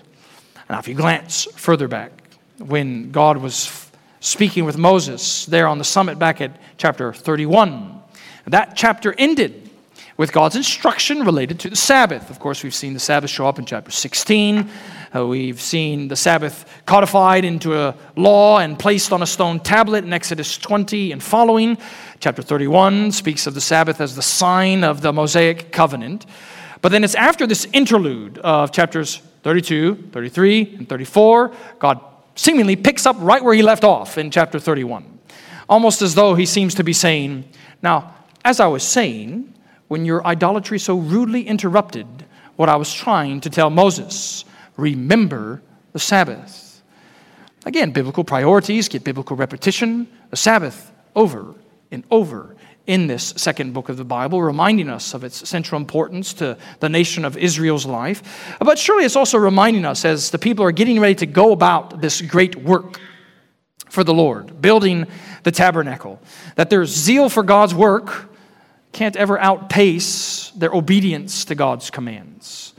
Now, 0.69 0.79
if 0.79 0.87
you 0.87 0.95
glance 0.95 1.45
further 1.55 1.87
back, 1.87 2.11
when 2.57 3.11
God 3.11 3.37
was 3.37 3.89
speaking 4.19 4.65
with 4.65 4.77
Moses 4.77 5.45
there 5.45 5.67
on 5.67 5.77
the 5.77 5.83
summit 5.83 6.19
back 6.19 6.41
at 6.41 6.59
chapter 6.77 7.13
31, 7.13 8.01
that 8.47 8.75
chapter 8.75 9.15
ended 9.17 9.66
with 10.17 10.33
God's 10.33 10.55
instruction 10.55 11.23
related 11.23 11.59
to 11.61 11.69
the 11.69 11.75
Sabbath. 11.75 12.31
Of 12.31 12.39
course, 12.39 12.63
we've 12.63 12.73
seen 12.73 12.93
the 12.93 12.99
Sabbath 12.99 13.29
show 13.29 13.47
up 13.47 13.59
in 13.59 13.65
chapter 13.65 13.91
16. 13.91 14.69
Uh, 15.15 15.27
we've 15.27 15.61
seen 15.61 16.07
the 16.07 16.15
Sabbath 16.15 16.65
codified 16.87 17.45
into 17.45 17.79
a 17.79 17.95
law 18.15 18.57
and 18.57 18.77
placed 18.77 19.13
on 19.13 19.21
a 19.21 19.27
stone 19.27 19.59
tablet 19.59 20.03
in 20.03 20.11
Exodus 20.11 20.57
20 20.57 21.11
and 21.11 21.21
following. 21.21 21.77
Chapter 22.19 22.41
31 22.41 23.11
speaks 23.11 23.45
of 23.45 23.53
the 23.53 23.61
Sabbath 23.61 24.01
as 24.01 24.15
the 24.15 24.23
sign 24.23 24.83
of 24.83 25.01
the 25.01 25.13
Mosaic 25.13 25.71
covenant. 25.71 26.25
But 26.81 26.89
then 26.89 27.03
it's 27.03 27.15
after 27.15 27.45
this 27.45 27.65
interlude 27.71 28.39
of 28.39 28.71
chapters 28.71 29.21
32, 29.43 30.09
33, 30.11 30.75
and 30.77 30.89
34, 30.89 31.51
God 31.77 32.01
seemingly 32.35 32.75
picks 32.75 33.05
up 33.05 33.15
right 33.19 33.43
where 33.43 33.53
he 33.53 33.61
left 33.61 33.83
off 33.83 34.17
in 34.17 34.31
chapter 34.31 34.59
31. 34.59 35.19
Almost 35.69 36.01
as 36.01 36.15
though 36.15 36.33
he 36.33 36.45
seems 36.45 36.75
to 36.75 36.83
be 36.83 36.93
saying, 36.93 37.45
Now, 37.83 38.15
as 38.43 38.59
I 38.59 38.67
was 38.67 38.83
saying, 38.83 39.53
when 39.87 40.05
your 40.05 40.25
idolatry 40.25 40.79
so 40.79 40.97
rudely 40.97 41.47
interrupted 41.47 42.07
what 42.55 42.69
I 42.69 42.75
was 42.75 42.93
trying 42.93 43.41
to 43.41 43.49
tell 43.49 43.69
Moses. 43.69 44.43
Remember 44.75 45.61
the 45.93 45.99
Sabbath. 45.99 46.81
Again, 47.65 47.91
biblical 47.91 48.23
priorities 48.23 48.89
get 48.89 49.03
biblical 49.03 49.35
repetition. 49.35 50.07
The 50.29 50.37
Sabbath 50.37 50.91
over 51.15 51.55
and 51.91 52.03
over 52.11 52.55
in 52.85 53.07
this 53.07 53.33
second 53.35 53.73
book 53.73 53.89
of 53.89 53.97
the 53.97 54.05
Bible, 54.05 54.41
reminding 54.41 54.89
us 54.89 55.13
of 55.13 55.25
its 55.25 55.47
central 55.47 55.79
importance 55.79 56.33
to 56.33 56.57
the 56.79 56.87
nation 56.87 57.25
of 57.25 57.35
Israel's 57.37 57.85
life. 57.85 58.55
But 58.59 58.79
surely 58.79 59.03
it's 59.03 59.17
also 59.17 59.37
reminding 59.37 59.83
us 59.83 60.05
as 60.05 60.31
the 60.31 60.39
people 60.39 60.63
are 60.63 60.71
getting 60.71 60.99
ready 60.99 61.15
to 61.15 61.25
go 61.25 61.51
about 61.51 62.01
this 62.01 62.21
great 62.21 62.55
work 62.55 62.99
for 63.89 64.05
the 64.05 64.13
Lord, 64.13 64.61
building 64.61 65.05
the 65.43 65.51
tabernacle, 65.51 66.21
that 66.55 66.69
their 66.69 66.85
zeal 66.85 67.29
for 67.29 67.43
God's 67.43 67.75
work 67.75 68.29
can't 68.91 69.15
ever 69.15 69.39
outpace 69.39 70.51
their 70.51 70.73
obedience 70.73 71.45
to 71.45 71.55
God's 71.55 71.89
commands. 71.89 72.73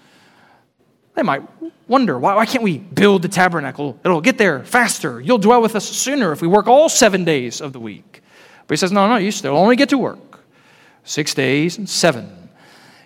They 1.14 1.22
might 1.22 1.42
wonder 1.88 2.18
why, 2.18 2.34
why 2.34 2.46
can't 2.46 2.62
we 2.62 2.78
build 2.78 3.22
the 3.22 3.28
tabernacle? 3.28 3.98
It'll 4.04 4.20
get 4.20 4.38
there 4.38 4.62
faster. 4.64 5.20
You'll 5.20 5.38
dwell 5.38 5.62
with 5.62 5.74
us 5.74 5.88
sooner 5.88 6.32
if 6.32 6.42
we 6.42 6.48
work 6.48 6.66
all 6.66 6.88
seven 6.88 7.24
days 7.24 7.60
of 7.60 7.72
the 7.72 7.80
week. 7.80 8.22
But 8.66 8.74
he 8.74 8.76
says, 8.76 8.92
no, 8.92 9.08
no, 9.08 9.16
you 9.16 9.30
still 9.30 9.56
only 9.56 9.76
get 9.76 9.88
to 9.90 9.98
work 9.98 10.44
six 11.04 11.32
days 11.34 11.78
and 11.78 11.88
seven, 11.88 12.50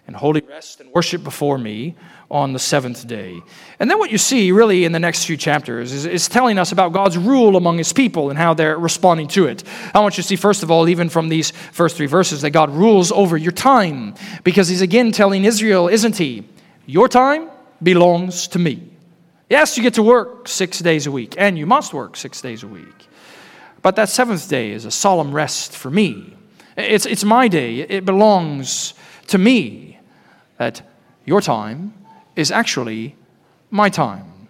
and 0.07 0.17
holy 0.17 0.41
rest 0.41 0.81
and 0.81 0.91
worship 0.91 1.23
before 1.23 1.57
me 1.57 1.95
on 2.33 2.55
the 2.55 2.59
seventh 2.59 3.07
day. 3.07 3.41
And 3.79 3.91
then 3.91 3.99
what 3.99 4.11
you 4.11 4.17
see 4.17 4.53
really 4.53 4.85
in 4.85 4.93
the 4.93 4.99
next 4.99 5.27
few 5.27 5.37
chapters 5.37 5.93
is, 5.93 6.07
is, 6.07 6.29
telling 6.29 6.59
us 6.59 6.73
about 6.73 6.95
God's 6.95 7.19
rule 7.19 7.57
among 7.57 7.77
his 7.77 7.93
people 7.93 8.31
and 8.31 8.39
how 8.39 8.55
they're 8.55 8.79
responding 8.79 9.29
to 9.29 9.47
it. 9.47 9.63
I 9.95 10.01
want 10.01 10.17
you 10.17 10.23
to 10.23 10.29
see, 10.29 10.37
first 10.37 10.63
of 10.63 10.71
all, 10.71 10.89
even 10.89 11.11
from 11.11 11.29
these 11.29 11.51
first 11.51 11.97
three 11.97 12.07
verses, 12.07 12.41
that 12.41 12.51
God 12.51 12.71
rules 12.71 13.13
over 13.13 13.37
your 13.37 13.53
time 13.53 14.15
because 14.45 14.69
he's 14.69 14.81
again 14.81 15.13
telling 15.13 15.45
Israel, 15.45 15.89
isn't 15.89 16.17
he? 16.17 16.45
Your 16.87 17.07
time 17.07 17.51
belongs 17.83 18.49
to 18.49 18.59
me. 18.59 18.89
Yes, 19.51 19.77
you 19.77 19.83
get 19.83 19.95
to 19.95 20.03
work 20.03 20.49
six 20.49 20.79
days 20.79 21.07
a 21.07 21.13
week, 21.13 21.35
and 21.37 21.59
you 21.59 21.67
must 21.67 21.93
work 21.93 22.17
six 22.17 22.41
days 22.41 22.63
a 22.63 22.67
week. 22.67 23.09
But 23.83 23.97
that 23.97 24.09
seventh 24.09 24.49
day 24.49 24.71
is 24.71 24.87
a 24.87 24.91
solemn 24.91 25.35
rest 25.35 25.77
for 25.77 25.91
me. 25.91 26.35
It's, 26.79 27.05
it's 27.05 27.25
my 27.25 27.49
day, 27.49 27.81
it 27.81 28.07
belongs 28.07 28.95
to 29.27 29.37
me. 29.37 29.99
That 30.57 30.81
your 31.27 31.43
time 31.43 31.93
is 32.37 32.51
actually 32.51 33.17
my 33.71 33.89
time. 33.89 34.49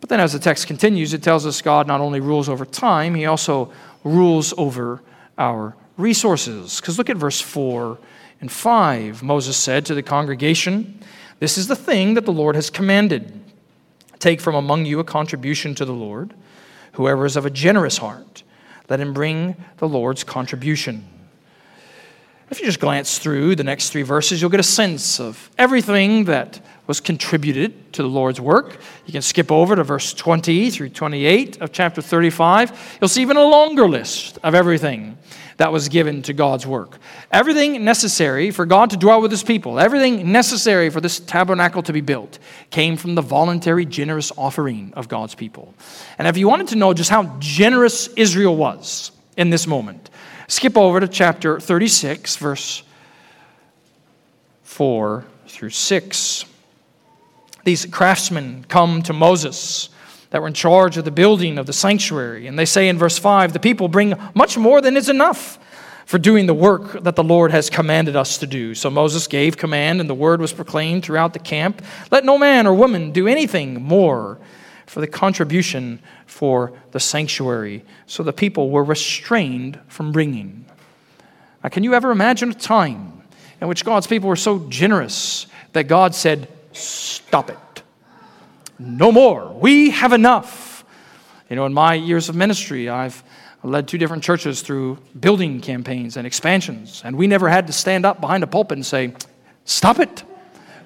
But 0.00 0.10
then, 0.10 0.20
as 0.20 0.34
the 0.34 0.38
text 0.38 0.66
continues, 0.66 1.14
it 1.14 1.22
tells 1.22 1.46
us 1.46 1.62
God 1.62 1.86
not 1.86 2.00
only 2.00 2.20
rules 2.20 2.48
over 2.48 2.66
time, 2.66 3.14
He 3.14 3.24
also 3.24 3.72
rules 4.02 4.52
over 4.58 5.00
our 5.38 5.74
resources. 5.96 6.80
Because 6.80 6.98
look 6.98 7.08
at 7.08 7.16
verse 7.16 7.40
4 7.40 7.98
and 8.40 8.52
5. 8.52 9.22
Moses 9.22 9.56
said 9.56 9.86
to 9.86 9.94
the 9.94 10.02
congregation, 10.02 11.00
This 11.40 11.56
is 11.56 11.68
the 11.68 11.76
thing 11.76 12.14
that 12.14 12.26
the 12.26 12.32
Lord 12.32 12.54
has 12.54 12.68
commanded. 12.68 13.40
Take 14.18 14.40
from 14.40 14.54
among 14.54 14.84
you 14.86 15.00
a 15.00 15.04
contribution 15.04 15.74
to 15.76 15.84
the 15.84 15.92
Lord. 15.92 16.34
Whoever 16.92 17.26
is 17.26 17.36
of 17.36 17.46
a 17.46 17.50
generous 17.50 17.98
heart, 17.98 18.42
let 18.88 19.00
him 19.00 19.12
bring 19.12 19.56
the 19.78 19.88
Lord's 19.88 20.22
contribution. 20.22 21.08
If 22.50 22.60
you 22.60 22.66
just 22.66 22.78
glance 22.78 23.18
through 23.18 23.56
the 23.56 23.64
next 23.64 23.90
three 23.90 24.02
verses, 24.02 24.40
you'll 24.40 24.50
get 24.50 24.60
a 24.60 24.62
sense 24.62 25.18
of 25.18 25.50
everything 25.58 26.24
that 26.24 26.60
was 26.86 27.00
contributed 27.00 27.92
to 27.94 28.02
the 28.02 28.08
Lord's 28.08 28.40
work. 28.40 28.78
You 29.06 29.12
can 29.12 29.22
skip 29.22 29.50
over 29.50 29.74
to 29.74 29.84
verse 29.84 30.12
20 30.12 30.70
through 30.70 30.90
28 30.90 31.60
of 31.60 31.72
chapter 31.72 32.02
35. 32.02 32.98
You'll 33.00 33.08
see 33.08 33.22
even 33.22 33.36
a 33.36 33.44
longer 33.44 33.88
list 33.88 34.38
of 34.42 34.54
everything 34.54 35.16
that 35.56 35.72
was 35.72 35.88
given 35.88 36.20
to 36.22 36.32
God's 36.32 36.66
work. 36.66 36.98
Everything 37.30 37.84
necessary 37.84 38.50
for 38.50 38.66
God 38.66 38.90
to 38.90 38.96
dwell 38.96 39.22
with 39.22 39.30
his 39.30 39.42
people, 39.42 39.78
everything 39.78 40.30
necessary 40.32 40.90
for 40.90 41.00
this 41.00 41.20
tabernacle 41.20 41.82
to 41.84 41.92
be 41.92 42.00
built, 42.00 42.38
came 42.70 42.96
from 42.96 43.14
the 43.14 43.22
voluntary, 43.22 43.86
generous 43.86 44.32
offering 44.36 44.92
of 44.94 45.08
God's 45.08 45.34
people. 45.34 45.72
And 46.18 46.28
if 46.28 46.36
you 46.36 46.48
wanted 46.48 46.68
to 46.68 46.76
know 46.76 46.92
just 46.92 47.10
how 47.10 47.36
generous 47.38 48.08
Israel 48.08 48.56
was 48.56 49.12
in 49.36 49.50
this 49.50 49.66
moment, 49.66 50.10
skip 50.48 50.76
over 50.76 51.00
to 51.00 51.08
chapter 51.08 51.60
36, 51.60 52.36
verse 52.36 52.82
4 54.64 55.24
through 55.46 55.70
6 55.70 56.44
these 57.64 57.86
craftsmen 57.86 58.64
come 58.68 59.02
to 59.02 59.12
Moses 59.12 59.88
that 60.30 60.40
were 60.40 60.48
in 60.48 60.54
charge 60.54 60.96
of 60.96 61.04
the 61.04 61.10
building 61.10 61.58
of 61.58 61.66
the 61.66 61.72
sanctuary. 61.72 62.46
And 62.46 62.58
they 62.58 62.64
say 62.64 62.88
in 62.88 62.98
verse 62.98 63.18
5 63.18 63.52
the 63.52 63.60
people 63.60 63.88
bring 63.88 64.14
much 64.34 64.56
more 64.56 64.80
than 64.80 64.96
is 64.96 65.08
enough 65.08 65.58
for 66.06 66.18
doing 66.18 66.46
the 66.46 66.54
work 66.54 67.02
that 67.02 67.16
the 67.16 67.24
Lord 67.24 67.50
has 67.50 67.70
commanded 67.70 68.14
us 68.14 68.38
to 68.38 68.46
do. 68.46 68.74
So 68.74 68.90
Moses 68.90 69.26
gave 69.26 69.56
command, 69.56 70.00
and 70.00 70.10
the 70.10 70.14
word 70.14 70.40
was 70.40 70.52
proclaimed 70.52 71.04
throughout 71.04 71.32
the 71.32 71.38
camp 71.38 71.82
let 72.10 72.24
no 72.24 72.36
man 72.36 72.66
or 72.66 72.74
woman 72.74 73.10
do 73.10 73.26
anything 73.26 73.82
more 73.82 74.38
for 74.86 75.00
the 75.00 75.06
contribution 75.06 75.98
for 76.26 76.72
the 76.92 77.00
sanctuary. 77.00 77.84
So 78.06 78.22
the 78.22 78.32
people 78.32 78.70
were 78.70 78.84
restrained 78.84 79.80
from 79.88 80.12
bringing. 80.12 80.66
Now, 81.62 81.70
can 81.70 81.84
you 81.84 81.94
ever 81.94 82.10
imagine 82.10 82.50
a 82.50 82.54
time 82.54 83.22
in 83.60 83.68
which 83.68 83.84
God's 83.84 84.06
people 84.06 84.28
were 84.28 84.36
so 84.36 84.68
generous 84.68 85.46
that 85.72 85.84
God 85.84 86.14
said, 86.14 86.48
Stop 86.74 87.50
it. 87.50 87.82
No 88.78 89.12
more. 89.12 89.52
We 89.52 89.90
have 89.90 90.12
enough. 90.12 90.84
You 91.48 91.56
know, 91.56 91.66
in 91.66 91.72
my 91.72 91.94
years 91.94 92.28
of 92.28 92.34
ministry, 92.34 92.88
I've 92.88 93.22
led 93.62 93.88
two 93.88 93.98
different 93.98 94.22
churches 94.22 94.60
through 94.60 94.98
building 95.18 95.60
campaigns 95.60 96.16
and 96.16 96.26
expansions, 96.26 97.02
and 97.04 97.16
we 97.16 97.26
never 97.26 97.48
had 97.48 97.66
to 97.68 97.72
stand 97.72 98.04
up 98.04 98.20
behind 98.20 98.44
a 98.44 98.46
pulpit 98.46 98.76
and 98.76 98.84
say, 98.84 99.14
Stop 99.64 99.98
it. 99.98 100.22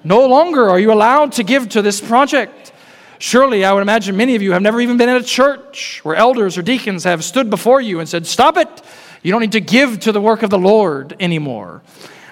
No 0.03 0.27
longer 0.27 0.69
are 0.69 0.79
you 0.79 0.93
allowed 0.93 1.33
to 1.33 1.43
give 1.43 1.67
to 1.69 1.81
this 1.81 1.99
project. 1.99 2.71
Surely, 3.17 3.65
I 3.65 3.73
would 3.73 3.81
imagine 3.81 4.15
many 4.15 4.35
of 4.35 4.41
you 4.41 4.53
have 4.53 4.61
never 4.61 4.79
even 4.79 4.95
been 4.95 5.09
in 5.09 5.17
a 5.17 5.23
church 5.23 5.99
where 6.03 6.15
elders 6.15 6.57
or 6.57 6.61
deacons 6.61 7.03
have 7.03 7.25
stood 7.25 7.49
before 7.49 7.81
you 7.81 7.99
and 7.99 8.07
said, 8.07 8.25
Stop 8.25 8.55
it. 8.55 8.69
You 9.23 9.31
don't 9.31 9.41
need 9.41 9.51
to 9.53 9.61
give 9.61 9.99
to 10.01 10.13
the 10.13 10.21
work 10.21 10.43
of 10.43 10.49
the 10.49 10.59
Lord 10.59 11.15
anymore. 11.19 11.81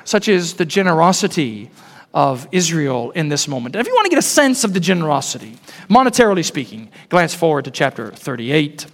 Such 0.05 0.29
is 0.29 0.53
the 0.53 0.65
generosity 0.65 1.69
of 2.13 2.47
Israel 2.51 3.11
in 3.11 3.29
this 3.29 3.47
moment. 3.47 3.75
And 3.75 3.81
if 3.81 3.87
you 3.87 3.93
want 3.93 4.05
to 4.05 4.09
get 4.09 4.19
a 4.19 4.23
sense 4.23 4.63
of 4.63 4.73
the 4.73 4.79
generosity, 4.79 5.57
monetarily 5.89 6.43
speaking, 6.43 6.89
glance 7.09 7.33
forward 7.33 7.65
to 7.65 7.71
chapter 7.71 8.11
38. 8.11 8.87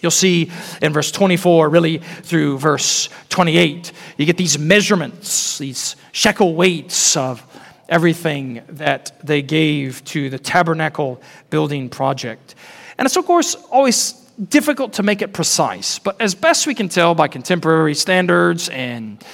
You'll 0.00 0.10
see 0.10 0.50
in 0.82 0.92
verse 0.92 1.10
24, 1.10 1.68
really 1.68 1.98
through 1.98 2.58
verse 2.58 3.08
28, 3.30 3.92
you 4.18 4.26
get 4.26 4.36
these 4.36 4.58
measurements, 4.58 5.58
these 5.58 5.96
shekel 6.12 6.54
weights 6.54 7.16
of 7.16 7.42
everything 7.88 8.62
that 8.68 9.18
they 9.24 9.42
gave 9.42 10.04
to 10.04 10.28
the 10.28 10.38
tabernacle 10.38 11.20
building 11.50 11.88
project. 11.88 12.54
And 12.98 13.06
it's, 13.06 13.16
of 13.16 13.26
course, 13.26 13.54
always 13.70 14.12
difficult 14.48 14.94
to 14.94 15.02
make 15.02 15.22
it 15.22 15.32
precise, 15.32 15.98
but 15.98 16.20
as 16.20 16.34
best 16.34 16.66
we 16.66 16.74
can 16.74 16.88
tell 16.88 17.14
by 17.14 17.26
contemporary 17.28 17.94
standards 17.94 18.68
and 18.68 19.24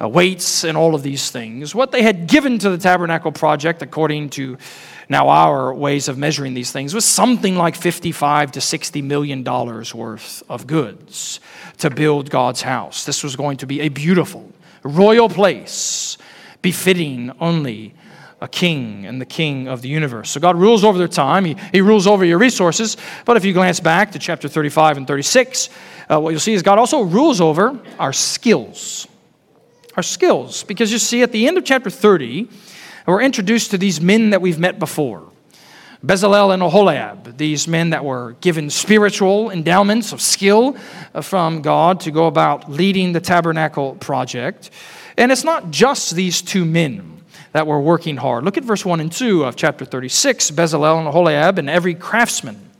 uh, 0.00 0.08
weights 0.08 0.64
and 0.64 0.76
all 0.76 0.94
of 0.94 1.02
these 1.02 1.30
things, 1.30 1.74
what 1.74 1.92
they 1.92 2.02
had 2.02 2.26
given 2.26 2.58
to 2.58 2.70
the 2.70 2.78
tabernacle 2.78 3.32
project, 3.32 3.82
according 3.82 4.30
to 4.30 4.56
now 5.08 5.28
our 5.28 5.74
ways 5.74 6.08
of 6.08 6.16
measuring 6.16 6.54
these 6.54 6.72
things, 6.72 6.94
was 6.94 7.04
something 7.04 7.56
like 7.56 7.74
55 7.74 8.52
to 8.52 8.60
60 8.60 9.02
million 9.02 9.42
dollars 9.42 9.94
worth 9.94 10.42
of 10.48 10.66
goods 10.66 11.40
to 11.78 11.90
build 11.90 12.30
God's 12.30 12.62
house. 12.62 13.04
This 13.04 13.22
was 13.22 13.36
going 13.36 13.58
to 13.58 13.66
be 13.66 13.80
a 13.80 13.88
beautiful, 13.88 14.50
royal 14.82 15.28
place, 15.28 16.16
befitting 16.62 17.32
only 17.40 17.94
a 18.40 18.48
king 18.48 19.04
and 19.06 19.20
the 19.20 19.26
king 19.26 19.68
of 19.68 19.82
the 19.82 19.88
universe. 19.88 20.30
So 20.30 20.40
God 20.40 20.56
rules 20.56 20.82
over 20.82 20.96
their 20.96 21.08
time, 21.08 21.44
He, 21.44 21.56
he 21.72 21.80
rules 21.80 22.06
over 22.06 22.24
your 22.24 22.38
resources. 22.38 22.96
But 23.26 23.36
if 23.36 23.44
you 23.44 23.52
glance 23.52 23.80
back 23.80 24.12
to 24.12 24.18
chapter 24.18 24.48
35 24.48 24.96
and 24.96 25.06
36, 25.06 25.68
uh, 26.10 26.18
what 26.20 26.30
you'll 26.30 26.40
see 26.40 26.54
is 26.54 26.62
God 26.62 26.78
also 26.78 27.02
rules 27.02 27.40
over 27.40 27.78
our 27.98 28.12
skills. 28.12 29.06
Our 30.00 30.04
skills. 30.04 30.64
Because 30.64 30.90
you 30.90 30.98
see, 30.98 31.20
at 31.20 31.30
the 31.30 31.46
end 31.46 31.58
of 31.58 31.64
chapter 31.66 31.90
30, 31.90 32.48
we're 33.04 33.20
introduced 33.20 33.72
to 33.72 33.76
these 33.76 34.00
men 34.00 34.30
that 34.30 34.40
we've 34.40 34.58
met 34.58 34.78
before. 34.78 35.30
Bezalel 36.02 36.54
and 36.54 36.62
Oholiab, 36.62 37.36
these 37.36 37.68
men 37.68 37.90
that 37.90 38.02
were 38.02 38.34
given 38.40 38.70
spiritual 38.70 39.50
endowments 39.50 40.12
of 40.14 40.22
skill 40.22 40.74
uh, 41.14 41.20
from 41.20 41.60
God 41.60 42.00
to 42.00 42.10
go 42.10 42.28
about 42.28 42.70
leading 42.70 43.12
the 43.12 43.20
tabernacle 43.20 43.94
project. 43.96 44.70
And 45.18 45.30
it's 45.30 45.44
not 45.44 45.70
just 45.70 46.14
these 46.14 46.40
two 46.40 46.64
men 46.64 47.22
that 47.52 47.66
were 47.66 47.78
working 47.78 48.16
hard. 48.16 48.44
Look 48.44 48.56
at 48.56 48.64
verse 48.64 48.86
1 48.86 49.00
and 49.00 49.12
2 49.12 49.44
of 49.44 49.54
chapter 49.54 49.84
36 49.84 50.50
Bezalel 50.52 50.98
and 50.98 51.14
Oholiab, 51.14 51.58
and 51.58 51.68
every 51.68 51.94
craftsman 51.94 52.70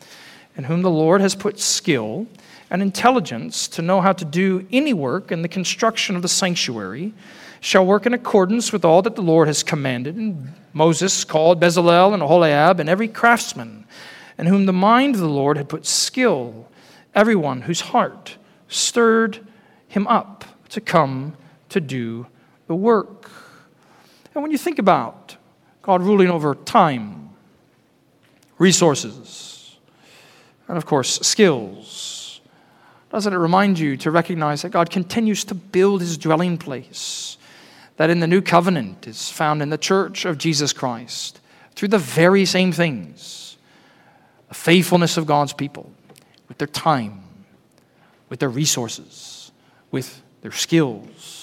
in 0.57 0.65
whom 0.65 0.81
the 0.81 0.91
Lord 0.91 1.21
has 1.21 1.35
put 1.35 1.61
skill 1.61 2.27
and 2.71 2.81
intelligence 2.81 3.67
to 3.69 3.83
know 3.83 4.01
how 4.01 4.13
to 4.13 4.25
do 4.25 4.67
any 4.73 4.95
work 4.95 5.33
in 5.33 5.43
the 5.43 5.49
construction 5.49 6.15
of 6.17 6.23
the 6.23 6.29
sanctuary 6.29 7.13
shall 7.61 7.85
work 7.85 8.07
in 8.07 8.15
accordance 8.15 8.73
with 8.73 8.85
all 8.85 9.03
that 9.03 9.17
the 9.17 9.23
Lord 9.23 9.49
has 9.49 9.63
commanded. 9.63 10.17
And 10.17 10.55
Moses 10.73 11.25
called 11.25 11.61
Bezalel 11.61 12.15
and 12.15 12.23
Oholiab 12.23 12.79
and 12.79 12.89
every 12.89 13.09
craftsman 13.09 13.85
in 14.39 14.47
whom 14.47 14.67
the 14.67 14.73
mind 14.73 15.17
of 15.17 15.21
the 15.21 15.29
Lord 15.29 15.57
had 15.57 15.69
put 15.69 15.85
skill, 15.85 16.69
everyone 17.15 17.63
whose 17.63 17.81
heart 17.81 18.37
stirred 18.69 19.47
him 19.89 20.07
up 20.07 20.45
to 20.71 20.81
come 20.81 21.37
to 21.69 21.81
do 21.81 22.27
the 22.69 22.75
work. 22.75 23.31
And 24.35 24.43
when 24.43 24.53
you 24.53 24.59
think 24.59 24.79
about 24.79 25.37
God 25.83 26.03
ruling 26.03 26.31
over 26.31 26.55
time, 26.55 27.31
resources, 28.59 29.77
and 30.69 30.79
of 30.79 30.87
course, 30.87 31.19
skills, 31.21 32.20
doesn't 33.11 33.33
it 33.33 33.37
remind 33.37 33.79
you 33.79 33.97
to 33.99 34.11
recognize 34.11 34.63
that 34.63 34.71
God 34.71 34.91
continues 34.91 35.45
to 35.45 35.55
build 35.55 36.01
his 36.01 36.17
dwelling 36.17 36.59
place? 36.59 37.37
That 37.97 38.11
in 38.11 38.21
the 38.21 38.27
new 38.27 38.41
covenant 38.41 39.07
is 39.07 39.29
found 39.29 39.63
in 39.63 39.71
the 39.71 39.79
church 39.79 40.25
of 40.25 40.39
Jesus 40.39 40.73
Christ 40.73 41.41
through 41.75 41.89
the 41.89 41.99
very 41.99 42.45
same 42.45 42.73
things 42.73 43.57
the 44.49 44.55
faithfulness 44.55 45.17
of 45.17 45.27
God's 45.27 45.53
people 45.53 45.93
with 46.49 46.59
their 46.59 46.67
time, 46.67 47.23
with 48.29 48.41
their 48.41 48.49
resources, 48.49 49.53
with 49.93 50.23
their 50.43 50.51
skills 50.51 51.41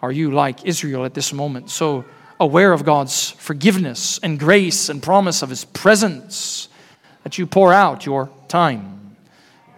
are 0.00 0.12
you 0.12 0.30
like 0.30 0.64
Israel 0.64 1.04
at 1.04 1.14
this 1.14 1.32
moment, 1.32 1.70
so 1.70 2.04
aware 2.38 2.72
of 2.72 2.84
God's 2.84 3.30
forgiveness 3.30 4.18
and 4.22 4.38
grace 4.38 4.88
and 4.88 5.02
promise 5.02 5.42
of 5.42 5.50
His 5.50 5.64
presence 5.64 6.68
that 7.24 7.36
you 7.38 7.46
pour 7.46 7.72
out 7.72 8.06
your 8.06 8.30
time 8.46 9.07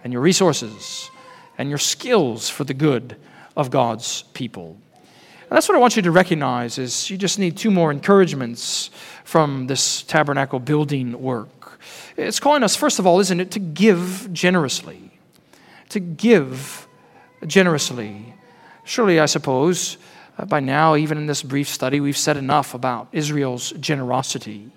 and 0.05 0.13
your 0.13 0.23
resources 0.23 1.11
and 1.59 1.69
your 1.69 1.79
skills 1.79 2.49
for 2.49 2.65
the 2.65 2.75
good 2.75 3.17
of 3.57 3.71
God's 3.71 4.23
people? 4.35 4.77
And 5.51 5.57
that's 5.57 5.69
what 5.69 5.75
I 5.75 5.81
want 5.81 5.97
you 5.97 6.03
to 6.03 6.13
recognize 6.13 6.79
is 6.79 7.11
you 7.11 7.17
just 7.17 7.39
need 7.39 7.57
two 7.57 7.73
more 7.73 7.91
encouragements 7.91 8.91
from 9.25 9.67
this 9.67 10.03
tabernacle 10.03 10.61
building 10.61 11.21
work. 11.21 11.79
It's 12.17 12.39
calling 12.39 12.63
us, 12.63 12.77
first 12.77 12.99
of 13.01 13.07
all, 13.07 13.19
isn't 13.19 13.41
it, 13.41 13.51
to 13.53 13.59
give 13.59 14.33
generously. 14.33 15.11
To 15.89 15.99
give 15.99 16.87
generously. 17.47 18.35
Surely, 18.85 19.19
I 19.19 19.27
suppose, 19.27 19.97
uh, 20.39 20.45
by 20.45 20.61
now, 20.61 20.97
even 20.97 21.19
in 21.19 21.27
this 21.27 21.43
brief 21.43 21.69
study, 21.69 22.01
we've 22.01 22.17
said 22.17 22.37
enough 22.37 22.75
about 22.75 23.09
Israel's 23.13 23.73
generosity, 23.73 24.71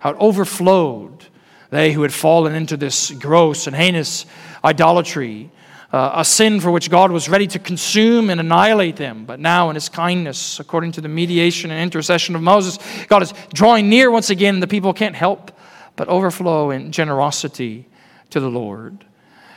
how 0.00 0.10
it 0.10 0.16
overflowed. 0.18 1.26
They 1.72 1.92
who 1.92 2.02
had 2.02 2.12
fallen 2.12 2.54
into 2.54 2.76
this 2.76 3.10
gross 3.12 3.66
and 3.66 3.74
heinous 3.74 4.26
idolatry, 4.62 5.50
uh, 5.90 6.12
a 6.16 6.24
sin 6.24 6.60
for 6.60 6.70
which 6.70 6.90
God 6.90 7.10
was 7.10 7.30
ready 7.30 7.46
to 7.46 7.58
consume 7.58 8.28
and 8.28 8.38
annihilate 8.38 8.96
them. 8.96 9.24
But 9.24 9.40
now, 9.40 9.70
in 9.70 9.74
His 9.74 9.88
kindness, 9.88 10.60
according 10.60 10.92
to 10.92 11.00
the 11.00 11.08
mediation 11.08 11.70
and 11.70 11.82
intercession 11.82 12.36
of 12.36 12.42
Moses, 12.42 12.78
God 13.08 13.22
is 13.22 13.32
drawing 13.54 13.88
near 13.88 14.10
once 14.10 14.28
again, 14.28 14.60
the 14.60 14.66
people 14.66 14.92
can't 14.92 15.14
help 15.14 15.50
but 15.96 16.08
overflow 16.08 16.70
in 16.70 16.92
generosity 16.92 17.88
to 18.28 18.38
the 18.38 18.50
Lord. 18.50 19.06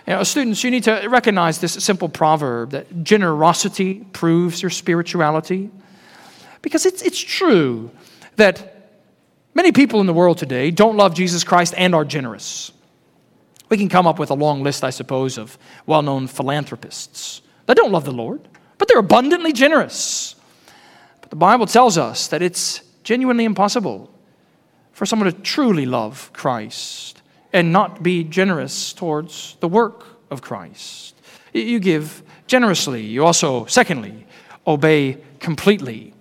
You 0.07 0.13
know, 0.13 0.23
students, 0.23 0.63
you 0.63 0.71
need 0.71 0.85
to 0.85 1.07
recognize 1.09 1.59
this 1.59 1.73
simple 1.73 2.07
proverb 2.07 2.69
that 2.69 3.03
generosity 3.03 4.05
proves 4.13 4.61
your 4.61 4.69
spirituality. 4.69 5.69
Because 6.61 6.85
it's, 6.85 7.01
it's 7.01 7.19
true 7.19 7.91
that 8.37 8.74
many 9.55 9.71
people 9.71 9.99
in 10.01 10.05
the 10.05 10.13
world 10.13 10.37
today 10.37 10.69
don't 10.69 10.97
love 10.97 11.15
Jesus 11.15 11.43
Christ 11.43 11.73
and 11.75 11.95
are 11.95 12.05
generous. 12.05 12.71
We 13.69 13.77
can 13.77 13.89
come 13.89 14.05
up 14.05 14.19
with 14.19 14.29
a 14.29 14.35
long 14.35 14.61
list, 14.61 14.83
I 14.83 14.91
suppose, 14.91 15.39
of 15.39 15.57
well 15.87 16.03
known 16.03 16.27
philanthropists 16.27 17.41
that 17.65 17.77
don't 17.77 17.91
love 17.91 18.05
the 18.05 18.11
Lord, 18.11 18.47
but 18.77 18.87
they're 18.87 18.99
abundantly 18.99 19.53
generous. 19.53 20.35
But 21.21 21.31
the 21.31 21.35
Bible 21.35 21.65
tells 21.65 21.97
us 21.97 22.27
that 22.27 22.43
it's 22.43 22.81
genuinely 23.03 23.45
impossible 23.45 24.11
for 24.91 25.05
someone 25.05 25.31
to 25.31 25.41
truly 25.41 25.85
love 25.85 26.29
Christ 26.33 27.21
and 27.51 27.71
not 27.71 28.03
be 28.03 28.23
generous 28.23 28.93
towards 28.93 29.55
the 29.59 29.67
work 29.67 30.05
of 30.29 30.41
Christ. 30.41 31.15
You 31.53 31.79
give 31.79 32.21
generously. 32.47 33.03
You 33.03 33.25
also, 33.25 33.65
secondly, 33.65 34.25
obey 34.67 35.17
completely. 35.39 36.13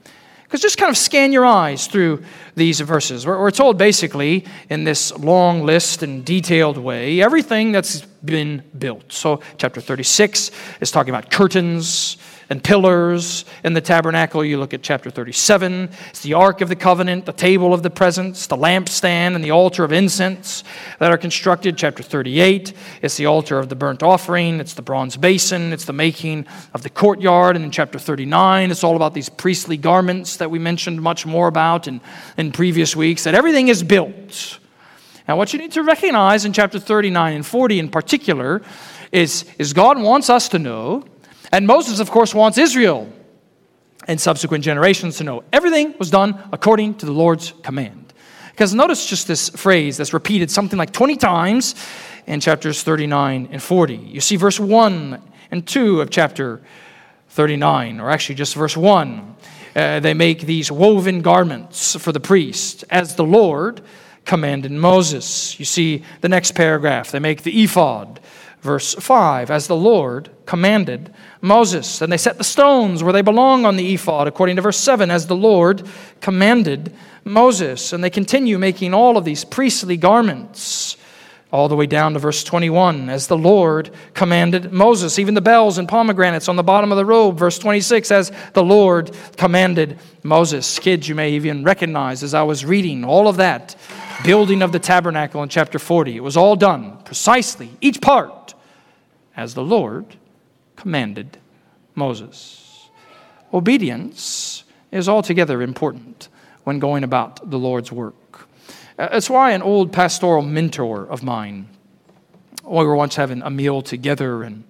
Because 0.54 0.62
just 0.62 0.78
kind 0.78 0.88
of 0.90 0.96
scan 0.96 1.32
your 1.32 1.44
eyes 1.44 1.88
through 1.88 2.22
these 2.54 2.78
verses. 2.78 3.26
We're, 3.26 3.40
we're, 3.40 3.50
told 3.50 3.76
basically 3.76 4.44
in 4.70 4.84
this 4.84 5.10
long 5.18 5.64
list 5.66 6.04
and 6.04 6.24
detailed 6.24 6.78
way 6.78 7.20
everything 7.20 7.72
that's 7.72 8.02
been 8.24 8.62
built. 8.78 9.12
So, 9.12 9.40
chapter 9.58 9.80
36 9.80 10.52
is 10.80 10.92
talking 10.92 11.12
about 11.12 11.28
curtains, 11.28 12.18
and 12.50 12.62
pillars 12.62 13.44
in 13.62 13.72
the 13.72 13.80
tabernacle. 13.80 14.44
You 14.44 14.58
look 14.58 14.74
at 14.74 14.82
chapter 14.82 15.10
37. 15.10 15.90
It's 16.10 16.22
the 16.22 16.34
Ark 16.34 16.60
of 16.60 16.68
the 16.68 16.76
Covenant, 16.76 17.26
the 17.26 17.32
table 17.32 17.72
of 17.72 17.82
the 17.82 17.90
presence, 17.90 18.46
the 18.46 18.56
lampstand, 18.56 19.34
and 19.34 19.44
the 19.44 19.50
altar 19.50 19.84
of 19.84 19.92
incense 19.92 20.64
that 20.98 21.10
are 21.10 21.18
constructed. 21.18 21.76
Chapter 21.76 22.02
38. 22.02 22.72
It's 23.02 23.16
the 23.16 23.26
altar 23.26 23.58
of 23.58 23.68
the 23.68 23.76
burnt 23.76 24.02
offering. 24.02 24.60
It's 24.60 24.74
the 24.74 24.82
bronze 24.82 25.16
basin. 25.16 25.72
It's 25.72 25.84
the 25.84 25.92
making 25.92 26.46
of 26.72 26.82
the 26.82 26.90
courtyard. 26.90 27.56
And 27.56 27.64
in 27.64 27.70
chapter 27.70 27.98
39, 27.98 28.70
it's 28.70 28.84
all 28.84 28.96
about 28.96 29.14
these 29.14 29.28
priestly 29.28 29.76
garments 29.76 30.36
that 30.36 30.50
we 30.50 30.58
mentioned 30.58 31.00
much 31.00 31.26
more 31.26 31.48
about 31.48 31.88
in, 31.88 32.00
in 32.36 32.52
previous 32.52 32.94
weeks, 32.94 33.24
that 33.24 33.34
everything 33.34 33.68
is 33.68 33.82
built. 33.82 34.58
Now, 35.26 35.38
what 35.38 35.52
you 35.52 35.58
need 35.58 35.72
to 35.72 35.82
recognize 35.82 36.44
in 36.44 36.52
chapter 36.52 36.78
39 36.78 37.34
and 37.34 37.46
40 37.46 37.78
in 37.78 37.88
particular 37.88 38.60
is, 39.10 39.46
is 39.58 39.72
God 39.72 39.98
wants 40.00 40.28
us 40.28 40.48
to 40.50 40.58
know 40.58 41.04
and 41.54 41.68
Moses, 41.68 42.00
of 42.00 42.10
course, 42.10 42.34
wants 42.34 42.58
Israel 42.58 43.08
and 44.08 44.20
subsequent 44.20 44.64
generations 44.64 45.18
to 45.18 45.24
know 45.24 45.44
everything 45.52 45.94
was 46.00 46.10
done 46.10 46.42
according 46.52 46.96
to 46.96 47.06
the 47.06 47.12
Lord's 47.12 47.52
command. 47.62 48.12
Because 48.50 48.74
notice 48.74 49.06
just 49.06 49.28
this 49.28 49.50
phrase 49.50 49.96
that's 49.96 50.12
repeated 50.12 50.50
something 50.50 50.76
like 50.76 50.92
20 50.92 51.14
times 51.14 51.76
in 52.26 52.40
chapters 52.40 52.82
39 52.82 53.50
and 53.52 53.62
40. 53.62 53.94
You 53.94 54.20
see 54.20 54.34
verse 54.34 54.58
1 54.58 55.22
and 55.52 55.64
2 55.64 56.00
of 56.00 56.10
chapter 56.10 56.60
39, 57.28 58.00
or 58.00 58.10
actually 58.10 58.34
just 58.34 58.56
verse 58.56 58.76
1. 58.76 59.36
Uh, 59.76 60.00
they 60.00 60.12
make 60.12 60.40
these 60.40 60.72
woven 60.72 61.22
garments 61.22 61.94
for 61.94 62.10
the 62.10 62.18
priest 62.18 62.82
as 62.90 63.14
the 63.14 63.24
Lord 63.24 63.80
commanded 64.24 64.72
Moses. 64.72 65.56
You 65.60 65.64
see 65.64 66.02
the 66.20 66.28
next 66.28 66.56
paragraph. 66.56 67.12
They 67.12 67.20
make 67.20 67.44
the 67.44 67.62
ephod 67.62 68.18
Verse 68.64 68.94
5 68.94 69.50
As 69.50 69.66
the 69.66 69.76
Lord 69.76 70.30
commanded 70.46 71.12
Moses, 71.42 72.00
and 72.00 72.10
they 72.10 72.16
set 72.16 72.38
the 72.38 72.44
stones 72.44 73.04
where 73.04 73.12
they 73.12 73.20
belong 73.20 73.66
on 73.66 73.76
the 73.76 73.92
ephod, 73.92 74.26
according 74.26 74.56
to 74.56 74.62
verse 74.62 74.78
7, 74.78 75.10
as 75.10 75.26
the 75.26 75.36
Lord 75.36 75.86
commanded 76.22 76.94
Moses. 77.24 77.92
And 77.92 78.02
they 78.02 78.08
continue 78.08 78.56
making 78.58 78.94
all 78.94 79.18
of 79.18 79.26
these 79.26 79.44
priestly 79.44 79.98
garments 79.98 80.96
all 81.52 81.68
the 81.68 81.76
way 81.76 81.84
down 81.84 82.14
to 82.14 82.18
verse 82.18 82.42
21 82.42 83.10
as 83.10 83.26
the 83.26 83.36
Lord 83.36 83.90
commanded 84.14 84.72
Moses. 84.72 85.18
Even 85.18 85.34
the 85.34 85.42
bells 85.42 85.76
and 85.76 85.86
pomegranates 85.86 86.48
on 86.48 86.56
the 86.56 86.62
bottom 86.62 86.90
of 86.90 86.96
the 86.96 87.04
robe, 87.04 87.38
verse 87.38 87.58
26, 87.58 88.10
as 88.10 88.32
the 88.54 88.64
Lord 88.64 89.14
commanded 89.36 89.98
Moses. 90.22 90.78
Kids, 90.78 91.06
you 91.06 91.14
may 91.14 91.32
even 91.32 91.64
recognize 91.64 92.22
as 92.22 92.32
I 92.32 92.42
was 92.42 92.64
reading 92.64 93.04
all 93.04 93.28
of 93.28 93.36
that 93.36 93.76
building 94.24 94.62
of 94.62 94.72
the 94.72 94.78
tabernacle 94.78 95.42
in 95.42 95.50
chapter 95.50 95.78
40. 95.78 96.16
It 96.16 96.22
was 96.24 96.36
all 96.36 96.56
done 96.56 96.96
precisely, 97.04 97.70
each 97.82 98.00
part 98.00 98.43
as 99.36 99.54
the 99.54 99.64
Lord 99.64 100.16
commanded 100.76 101.38
Moses. 101.94 102.88
Obedience 103.52 104.64
is 104.90 105.08
altogether 105.08 105.62
important 105.62 106.28
when 106.64 106.78
going 106.78 107.04
about 107.04 107.50
the 107.50 107.58
Lord's 107.58 107.92
work. 107.92 108.48
Uh, 108.98 109.08
That's 109.08 109.30
why 109.30 109.52
an 109.52 109.62
old 109.62 109.92
pastoral 109.92 110.42
mentor 110.42 111.06
of 111.06 111.22
mine, 111.22 111.68
we 112.64 112.84
were 112.84 112.96
once 112.96 113.16
having 113.16 113.42
a 113.42 113.50
meal 113.50 113.82
together, 113.82 114.42
and 114.42 114.64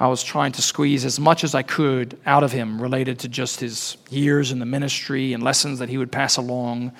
I 0.00 0.06
was 0.06 0.22
trying 0.22 0.52
to 0.52 0.62
squeeze 0.62 1.04
as 1.04 1.18
much 1.18 1.42
as 1.42 1.56
I 1.56 1.62
could 1.62 2.18
out 2.24 2.44
of 2.44 2.52
him 2.52 2.80
related 2.80 3.18
to 3.20 3.28
just 3.28 3.58
his 3.58 3.96
years 4.10 4.52
in 4.52 4.60
the 4.60 4.66
ministry 4.66 5.32
and 5.32 5.42
lessons 5.42 5.80
that 5.80 5.88
he 5.88 5.98
would 5.98 6.12
pass 6.12 6.36
along 6.36 6.92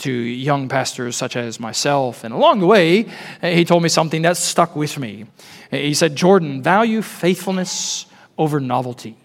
to 0.00 0.12
young 0.12 0.68
pastors 0.68 1.14
such 1.14 1.36
as 1.36 1.60
myself. 1.60 2.24
And 2.24 2.34
along 2.34 2.58
the 2.58 2.66
way, 2.66 3.06
he 3.40 3.64
told 3.64 3.84
me 3.84 3.88
something 3.88 4.22
that 4.22 4.36
stuck 4.36 4.74
with 4.74 4.98
me. 4.98 5.26
He 5.70 5.94
said, 5.94 6.16
Jordan, 6.16 6.60
value 6.60 7.02
faithfulness 7.02 8.06
over 8.36 8.58
novelty, 8.58 9.16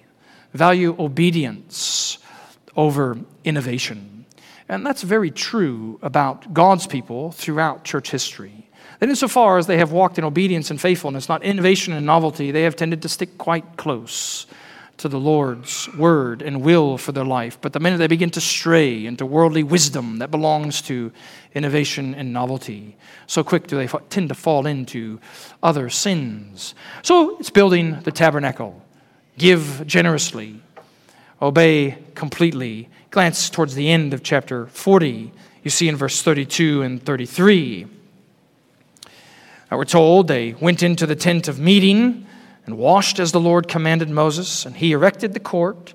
value 0.54 0.96
obedience 1.00 2.20
over 2.76 3.18
innovation. 3.44 4.26
And 4.70 4.86
that's 4.86 5.02
very 5.02 5.32
true 5.32 6.00
about 6.04 6.54
God's 6.54 6.86
people 6.86 7.32
throughout 7.32 7.84
church 7.84 8.12
history. 8.12 8.65
That 9.06 9.12
insofar 9.12 9.60
as 9.60 9.68
they 9.68 9.78
have 9.78 9.92
walked 9.92 10.18
in 10.18 10.24
obedience 10.24 10.72
and 10.72 10.82
faithfulness, 10.82 11.30
not 11.30 11.44
innovation 11.44 11.94
and 11.94 12.08
novelty, 12.08 12.50
they 12.50 12.64
have 12.64 12.76
tended 12.76 13.04
to 13.04 13.08
stick 13.08 13.38
quite 13.38 13.78
close 13.78 14.48
to 14.98 15.08
the 15.08 15.20
Lord's 15.20 15.88
word 15.94 16.42
and 16.42 16.64
will 16.64 16.98
for 16.98 17.12
their 17.12 17.24
life. 17.24 17.60
But 17.62 17.74
the 17.74 17.80
minute 17.80 17.98
they 17.98 18.08
begin 18.08 18.32
to 18.32 18.42
stray 18.42 19.06
into 19.06 19.24
worldly 19.24 19.62
wisdom 19.62 20.18
that 20.18 20.32
belongs 20.32 20.82
to 20.88 21.12
innovation 21.54 22.16
and 22.16 22.34
novelty, 22.34 22.98
so 23.28 23.44
quick 23.44 23.68
do 23.68 23.78
they 23.78 23.86
tend 24.10 24.30
to 24.30 24.34
fall 24.34 24.66
into 24.66 25.20
other 25.62 25.92
sins. 25.92 26.74
So 27.04 27.38
it's 27.38 27.52
building 27.52 28.00
the 28.00 28.12
tabernacle. 28.12 28.82
Give 29.38 29.84
generously, 29.86 30.64
obey 31.40 32.00
completely. 32.16 32.90
Glance 33.12 33.52
towards 33.52 33.76
the 33.76 33.88
end 33.88 34.16
of 34.16 34.24
chapter 34.24 34.66
40. 34.66 35.32
You 35.62 35.70
see 35.70 35.90
in 35.90 35.96
verse 35.96 36.24
32 36.24 36.82
and 36.82 37.06
33. 37.06 37.95
We're 39.72 39.86
told 39.86 40.28
they 40.28 40.54
went 40.54 40.84
into 40.84 41.06
the 41.06 41.16
tent 41.16 41.48
of 41.48 41.60
meeting 41.60 42.26
and 42.66 42.78
washed 42.78 43.20
as 43.20 43.32
the 43.32 43.40
Lord 43.40 43.68
commanded 43.68 44.10
Moses, 44.10 44.66
and 44.66 44.76
he 44.76 44.92
erected 44.92 45.34
the 45.34 45.40
court 45.40 45.94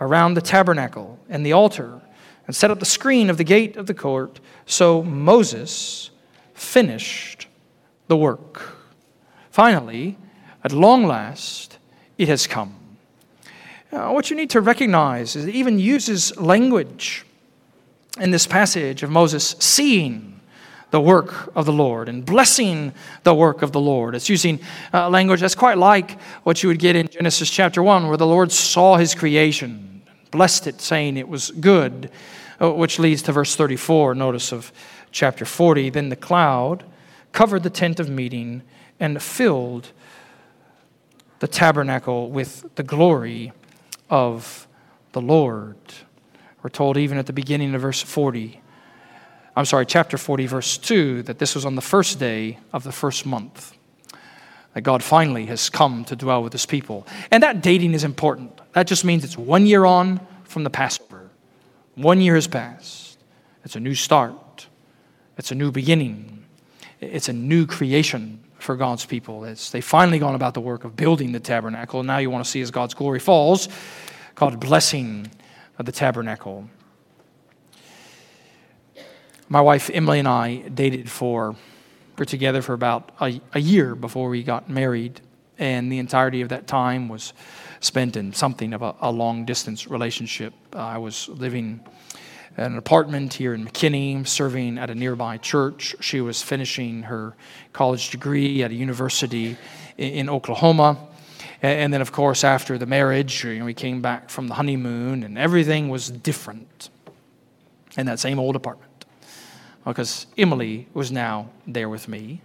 around 0.00 0.34
the 0.34 0.40
tabernacle 0.40 1.18
and 1.28 1.44
the 1.44 1.52
altar 1.52 2.00
and 2.46 2.56
set 2.56 2.70
up 2.70 2.78
the 2.78 2.86
screen 2.86 3.28
of 3.28 3.36
the 3.36 3.44
gate 3.44 3.76
of 3.76 3.86
the 3.86 3.94
court. 3.94 4.40
So 4.66 5.02
Moses 5.02 6.10
finished 6.54 7.46
the 8.06 8.16
work. 8.16 8.76
Finally, 9.50 10.16
at 10.64 10.72
long 10.72 11.06
last, 11.06 11.78
it 12.16 12.28
has 12.28 12.46
come. 12.46 12.74
Now, 13.92 14.14
what 14.14 14.30
you 14.30 14.36
need 14.36 14.50
to 14.50 14.60
recognize 14.60 15.36
is 15.36 15.44
it 15.46 15.54
even 15.54 15.78
uses 15.78 16.36
language 16.38 17.24
in 18.20 18.30
this 18.30 18.46
passage 18.46 19.02
of 19.02 19.10
Moses 19.10 19.56
seeing 19.58 20.37
the 20.90 21.00
work 21.00 21.52
of 21.54 21.66
the 21.66 21.72
Lord 21.72 22.08
and 22.08 22.24
blessing 22.24 22.92
the 23.22 23.34
work 23.34 23.62
of 23.62 23.72
the 23.72 23.80
Lord. 23.80 24.14
It's 24.14 24.28
using 24.28 24.60
uh, 24.92 25.08
language 25.10 25.40
that's 25.40 25.54
quite 25.54 25.78
like 25.78 26.20
what 26.44 26.62
you 26.62 26.68
would 26.68 26.78
get 26.78 26.96
in 26.96 27.08
Genesis 27.08 27.50
chapter 27.50 27.82
1, 27.82 28.08
where 28.08 28.16
the 28.16 28.26
Lord 28.26 28.50
saw 28.50 28.96
his 28.96 29.14
creation, 29.14 30.02
blessed 30.30 30.66
it, 30.66 30.80
saying 30.80 31.16
it 31.16 31.28
was 31.28 31.50
good, 31.50 32.10
uh, 32.60 32.72
which 32.72 32.98
leads 32.98 33.22
to 33.22 33.32
verse 33.32 33.54
34, 33.54 34.14
notice 34.14 34.52
of 34.52 34.72
chapter 35.10 35.44
40. 35.44 35.90
Then 35.90 36.08
the 36.08 36.16
cloud 36.16 36.84
covered 37.32 37.62
the 37.62 37.70
tent 37.70 38.00
of 38.00 38.08
meeting 38.08 38.62
and 38.98 39.22
filled 39.22 39.92
the 41.40 41.48
tabernacle 41.48 42.30
with 42.30 42.74
the 42.76 42.82
glory 42.82 43.52
of 44.10 44.66
the 45.12 45.20
Lord. 45.20 45.76
We're 46.62 46.70
told 46.70 46.96
even 46.96 47.18
at 47.18 47.26
the 47.26 47.32
beginning 47.32 47.74
of 47.74 47.82
verse 47.82 48.02
40 48.02 48.60
I'm 49.58 49.64
sorry, 49.64 49.86
chapter 49.86 50.16
40, 50.16 50.46
verse 50.46 50.78
2, 50.78 51.24
that 51.24 51.40
this 51.40 51.56
was 51.56 51.64
on 51.64 51.74
the 51.74 51.82
first 51.82 52.20
day 52.20 52.60
of 52.72 52.84
the 52.84 52.92
first 52.92 53.26
month 53.26 53.76
that 54.74 54.82
God 54.82 55.02
finally 55.02 55.46
has 55.46 55.68
come 55.68 56.04
to 56.04 56.14
dwell 56.14 56.44
with 56.44 56.52
his 56.52 56.64
people. 56.64 57.04
And 57.32 57.42
that 57.42 57.60
dating 57.60 57.92
is 57.92 58.04
important. 58.04 58.52
That 58.74 58.86
just 58.86 59.04
means 59.04 59.24
it's 59.24 59.36
one 59.36 59.66
year 59.66 59.84
on 59.84 60.24
from 60.44 60.62
the 60.62 60.70
Passover. 60.70 61.30
One 61.96 62.20
year 62.20 62.36
has 62.36 62.46
passed. 62.46 63.18
It's 63.64 63.74
a 63.74 63.80
new 63.80 63.96
start, 63.96 64.68
it's 65.36 65.50
a 65.50 65.56
new 65.56 65.72
beginning, 65.72 66.44
it's 67.00 67.28
a 67.28 67.32
new 67.32 67.66
creation 67.66 68.38
for 68.60 68.76
God's 68.76 69.06
people. 69.06 69.40
They've 69.40 69.84
finally 69.84 70.20
gone 70.20 70.36
about 70.36 70.54
the 70.54 70.60
work 70.60 70.84
of 70.84 70.94
building 70.94 71.32
the 71.32 71.40
tabernacle. 71.40 71.98
And 71.98 72.06
now 72.06 72.18
you 72.18 72.30
want 72.30 72.44
to 72.44 72.50
see 72.50 72.60
as 72.60 72.70
God's 72.70 72.94
glory 72.94 73.18
falls, 73.18 73.68
called 74.36 74.60
blessing 74.60 75.28
of 75.80 75.86
the 75.86 75.92
tabernacle. 75.92 76.68
My 79.50 79.62
wife 79.62 79.88
Emily 79.90 80.18
and 80.18 80.28
I 80.28 80.56
dated 80.56 81.10
for, 81.10 81.56
we're 82.18 82.26
together 82.26 82.60
for 82.60 82.74
about 82.74 83.12
a, 83.18 83.40
a 83.54 83.60
year 83.60 83.94
before 83.94 84.28
we 84.28 84.42
got 84.42 84.68
married, 84.68 85.22
and 85.58 85.90
the 85.90 85.98
entirety 85.98 86.42
of 86.42 86.50
that 86.50 86.66
time 86.66 87.08
was 87.08 87.32
spent 87.80 88.14
in 88.14 88.34
something 88.34 88.74
of 88.74 88.82
a, 88.82 88.94
a 89.00 89.10
long 89.10 89.46
distance 89.46 89.88
relationship. 89.88 90.52
I 90.74 90.98
was 90.98 91.30
living 91.30 91.80
in 92.58 92.62
an 92.62 92.76
apartment 92.76 93.32
here 93.32 93.54
in 93.54 93.64
McKinney, 93.64 94.28
serving 94.28 94.76
at 94.76 94.90
a 94.90 94.94
nearby 94.94 95.38
church. 95.38 95.96
She 96.00 96.20
was 96.20 96.42
finishing 96.42 97.04
her 97.04 97.34
college 97.72 98.10
degree 98.10 98.62
at 98.62 98.70
a 98.70 98.74
university 98.74 99.56
in, 99.96 100.12
in 100.12 100.28
Oklahoma. 100.28 100.98
And, 101.62 101.80
and 101.80 101.94
then, 101.94 102.02
of 102.02 102.12
course, 102.12 102.44
after 102.44 102.76
the 102.76 102.86
marriage, 102.86 103.44
you 103.44 103.60
know, 103.60 103.64
we 103.64 103.72
came 103.72 104.02
back 104.02 104.28
from 104.28 104.48
the 104.48 104.54
honeymoon, 104.54 105.22
and 105.22 105.38
everything 105.38 105.88
was 105.88 106.10
different 106.10 106.90
in 107.96 108.04
that 108.04 108.18
same 108.18 108.38
old 108.38 108.54
apartment 108.54 108.87
because 109.84 110.26
Emily 110.36 110.88
was 110.94 111.10
now 111.10 111.50
there 111.66 111.88
with 111.88 112.08
me. 112.08 112.42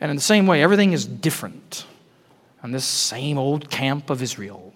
And 0.00 0.10
in 0.10 0.16
the 0.16 0.22
same 0.22 0.46
way, 0.46 0.62
everything 0.62 0.92
is 0.92 1.06
different 1.06 1.86
on 2.62 2.72
this 2.72 2.84
same 2.84 3.38
old 3.38 3.70
camp 3.70 4.10
of 4.10 4.22
Israel. 4.22 4.72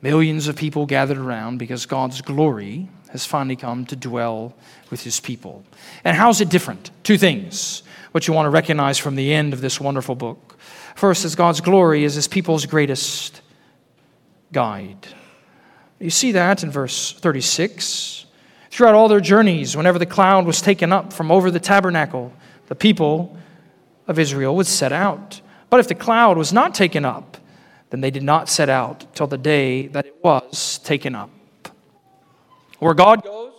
Millions 0.00 0.48
of 0.48 0.56
people 0.56 0.84
gathered 0.84 1.18
around 1.18 1.58
because 1.58 1.86
God's 1.86 2.20
glory 2.20 2.88
has 3.10 3.24
finally 3.24 3.56
come 3.56 3.86
to 3.86 3.96
dwell 3.96 4.54
with 4.90 5.02
his 5.02 5.20
people. 5.20 5.64
And 6.04 6.16
how's 6.16 6.40
it 6.40 6.48
different? 6.48 6.90
Two 7.04 7.18
things, 7.18 7.82
what 8.10 8.26
you 8.26 8.34
want 8.34 8.46
to 8.46 8.50
recognize 8.50 8.98
from 8.98 9.14
the 9.14 9.32
end 9.32 9.52
of 9.52 9.60
this 9.60 9.80
wonderful 9.80 10.14
book. 10.14 10.58
First 10.96 11.24
is 11.24 11.34
God's 11.34 11.60
glory 11.60 12.04
is 12.04 12.14
his 12.14 12.26
people's 12.26 12.66
greatest 12.66 13.42
guide. 14.52 15.06
You 15.98 16.10
see 16.10 16.32
that 16.32 16.62
in 16.62 16.70
verse 16.70 17.12
36. 17.12 18.26
Throughout 18.72 18.94
all 18.94 19.06
their 19.06 19.20
journeys, 19.20 19.76
whenever 19.76 19.98
the 19.98 20.06
cloud 20.06 20.46
was 20.46 20.62
taken 20.62 20.94
up 20.94 21.12
from 21.12 21.30
over 21.30 21.50
the 21.50 21.60
tabernacle, 21.60 22.32
the 22.68 22.74
people 22.74 23.36
of 24.08 24.18
Israel 24.18 24.56
would 24.56 24.66
set 24.66 24.94
out. 24.94 25.42
But 25.68 25.78
if 25.78 25.88
the 25.88 25.94
cloud 25.94 26.38
was 26.38 26.54
not 26.54 26.74
taken 26.74 27.04
up, 27.04 27.36
then 27.90 28.00
they 28.00 28.10
did 28.10 28.22
not 28.22 28.48
set 28.48 28.70
out 28.70 29.14
till 29.14 29.26
the 29.26 29.36
day 29.36 29.88
that 29.88 30.06
it 30.06 30.16
was 30.24 30.78
taken 30.78 31.14
up. 31.14 31.28
Where 32.78 32.94
God 32.94 33.22
goes, 33.22 33.52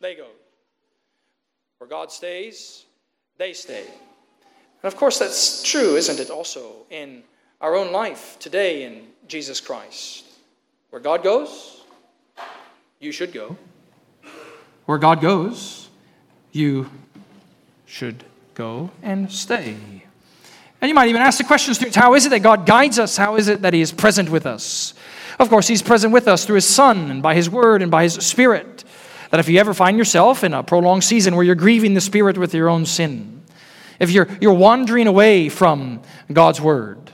they 0.00 0.14
go. 0.14 0.28
Where 1.76 1.90
God 1.90 2.10
stays, 2.10 2.86
they 3.36 3.52
stay. 3.52 3.84
And 3.84 4.90
of 4.90 4.96
course, 4.96 5.18
that's 5.18 5.62
true, 5.62 5.96
isn't 5.96 6.18
it, 6.18 6.30
also 6.30 6.86
in 6.88 7.24
our 7.60 7.76
own 7.76 7.92
life 7.92 8.38
today 8.38 8.84
in 8.84 9.08
Jesus 9.28 9.60
Christ? 9.60 10.24
Where 10.88 11.02
God 11.02 11.22
goes, 11.22 11.82
you 13.00 13.12
should 13.12 13.34
go. 13.34 13.54
Where 14.86 14.98
God 14.98 15.20
goes, 15.20 15.88
you 16.52 16.90
should 17.84 18.24
go 18.54 18.90
and 19.02 19.30
stay. 19.30 19.76
And 20.80 20.88
you 20.88 20.94
might 20.94 21.08
even 21.08 21.22
ask 21.22 21.38
the 21.38 21.44
question, 21.44 21.74
how 21.94 22.14
is 22.14 22.26
it 22.26 22.30
that 22.30 22.40
God 22.40 22.66
guides 22.66 22.98
us? 22.98 23.16
How 23.16 23.36
is 23.36 23.48
it 23.48 23.62
that 23.62 23.74
He 23.74 23.80
is 23.80 23.92
present 23.92 24.30
with 24.30 24.46
us? 24.46 24.94
Of 25.38 25.48
course, 25.48 25.68
He's 25.68 25.82
present 25.82 26.12
with 26.12 26.28
us 26.28 26.44
through 26.44 26.56
His 26.56 26.68
Son 26.68 27.10
and 27.10 27.22
by 27.22 27.34
His 27.34 27.50
Word 27.50 27.82
and 27.82 27.90
by 27.90 28.04
His 28.04 28.14
Spirit. 28.14 28.84
That 29.30 29.40
if 29.40 29.48
you 29.48 29.58
ever 29.58 29.74
find 29.74 29.98
yourself 29.98 30.44
in 30.44 30.54
a 30.54 30.62
prolonged 30.62 31.04
season 31.04 31.34
where 31.34 31.44
you're 31.44 31.54
grieving 31.54 31.94
the 31.94 32.00
Spirit 32.00 32.38
with 32.38 32.54
your 32.54 32.68
own 32.68 32.86
sin, 32.86 33.42
if 33.98 34.10
you're, 34.10 34.28
you're 34.40 34.52
wandering 34.52 35.06
away 35.06 35.48
from 35.48 36.02
God's 36.32 36.60
Word, 36.60 37.10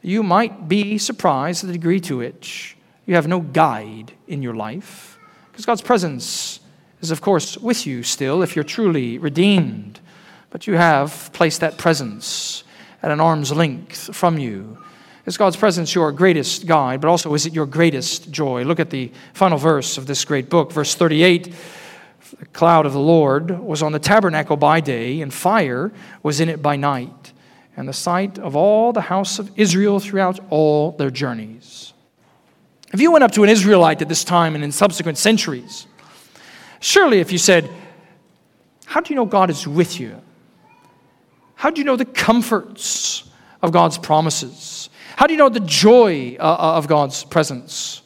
you 0.00 0.22
might 0.22 0.68
be 0.68 0.98
surprised 0.98 1.64
at 1.64 1.66
the 1.68 1.72
degree 1.72 2.00
to 2.00 2.18
which 2.18 2.76
you 3.06 3.14
have 3.14 3.26
no 3.26 3.40
guide 3.40 4.12
in 4.28 4.42
your 4.42 4.54
life. 4.54 5.18
Because 5.50 5.66
God's 5.66 5.82
presence 5.82 6.60
is, 7.04 7.10
of 7.10 7.20
course, 7.20 7.58
with 7.58 7.86
you 7.86 8.02
still 8.02 8.42
if 8.42 8.56
you're 8.56 8.64
truly 8.64 9.18
redeemed. 9.18 10.00
But 10.50 10.66
you 10.66 10.74
have 10.74 11.30
placed 11.32 11.60
that 11.60 11.78
presence 11.78 12.64
at 13.02 13.10
an 13.10 13.20
arm's 13.20 13.52
length 13.52 14.14
from 14.14 14.38
you. 14.38 14.78
Is 15.26 15.36
God's 15.36 15.56
presence 15.56 15.94
your 15.94 16.12
greatest 16.12 16.66
guide, 16.66 17.00
but 17.00 17.08
also 17.08 17.34
is 17.34 17.46
it 17.46 17.54
your 17.54 17.66
greatest 17.66 18.30
joy? 18.30 18.62
Look 18.64 18.80
at 18.80 18.90
the 18.90 19.10
final 19.32 19.58
verse 19.58 19.98
of 19.98 20.06
this 20.06 20.24
great 20.24 20.48
book, 20.48 20.72
verse 20.72 20.94
38. 20.94 21.54
The 22.38 22.46
cloud 22.46 22.86
of 22.86 22.92
the 22.92 23.00
Lord 23.00 23.50
was 23.60 23.82
on 23.82 23.92
the 23.92 23.98
tabernacle 23.98 24.56
by 24.56 24.80
day, 24.80 25.20
and 25.20 25.32
fire 25.32 25.92
was 26.22 26.40
in 26.40 26.48
it 26.48 26.62
by 26.62 26.76
night. 26.76 27.32
and 27.76 27.88
the 27.88 27.92
sight 27.92 28.38
of 28.38 28.54
all 28.54 28.92
the 28.92 29.00
house 29.00 29.38
of 29.38 29.50
Israel 29.56 29.98
throughout 29.98 30.38
all 30.50 30.92
their 30.92 31.10
journeys. 31.10 31.92
If 32.92 33.00
you 33.00 33.10
went 33.10 33.24
up 33.24 33.32
to 33.32 33.42
an 33.42 33.50
Israelite 33.50 34.00
at 34.00 34.08
this 34.08 34.22
time 34.22 34.54
and 34.54 34.62
in 34.62 34.70
subsequent 34.70 35.18
centuries, 35.18 35.86
surely 36.84 37.20
if 37.20 37.32
you 37.32 37.38
said, 37.38 37.70
How 38.86 39.00
do 39.00 39.12
you 39.12 39.16
know 39.16 39.26
God 39.26 39.50
is 39.50 39.66
with 39.66 39.98
you? 39.98 40.20
How 41.54 41.70
do 41.70 41.80
you 41.80 41.84
know 41.84 41.96
the 41.96 42.04
comforts 42.04 43.24
of 43.62 43.72
God's 43.72 43.96
promises? 43.98 44.90
How 45.16 45.26
do 45.26 45.32
you 45.32 45.38
know 45.38 45.48
the 45.48 45.60
joy 45.60 46.36
uh, 46.38 46.42
uh, 46.42 46.76
of 46.76 46.88
God's 46.88 47.24
presence? 47.24 48.02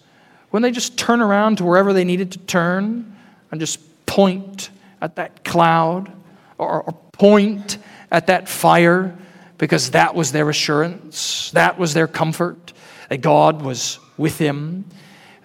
When 0.50 0.62
they 0.62 0.70
just 0.70 0.96
turn 0.96 1.20
around 1.20 1.58
to 1.58 1.64
wherever 1.64 1.92
they 1.92 2.04
needed 2.04 2.32
to 2.32 2.38
turn 2.38 3.16
and 3.50 3.60
just 3.60 3.80
point 4.06 4.70
at 5.00 5.16
that 5.16 5.44
cloud 5.44 6.12
or, 6.56 6.82
or 6.82 6.92
point 7.12 7.78
at 8.10 8.28
that 8.28 8.48
fire 8.48 9.16
because 9.58 9.90
that 9.90 10.14
was 10.14 10.32
their 10.32 10.48
assurance, 10.48 11.50
that 11.50 11.78
was 11.78 11.94
their 11.94 12.06
comfort, 12.06 12.72
that 13.08 13.18
God 13.18 13.62
was 13.62 13.98
with 14.16 14.38
him. 14.38 14.84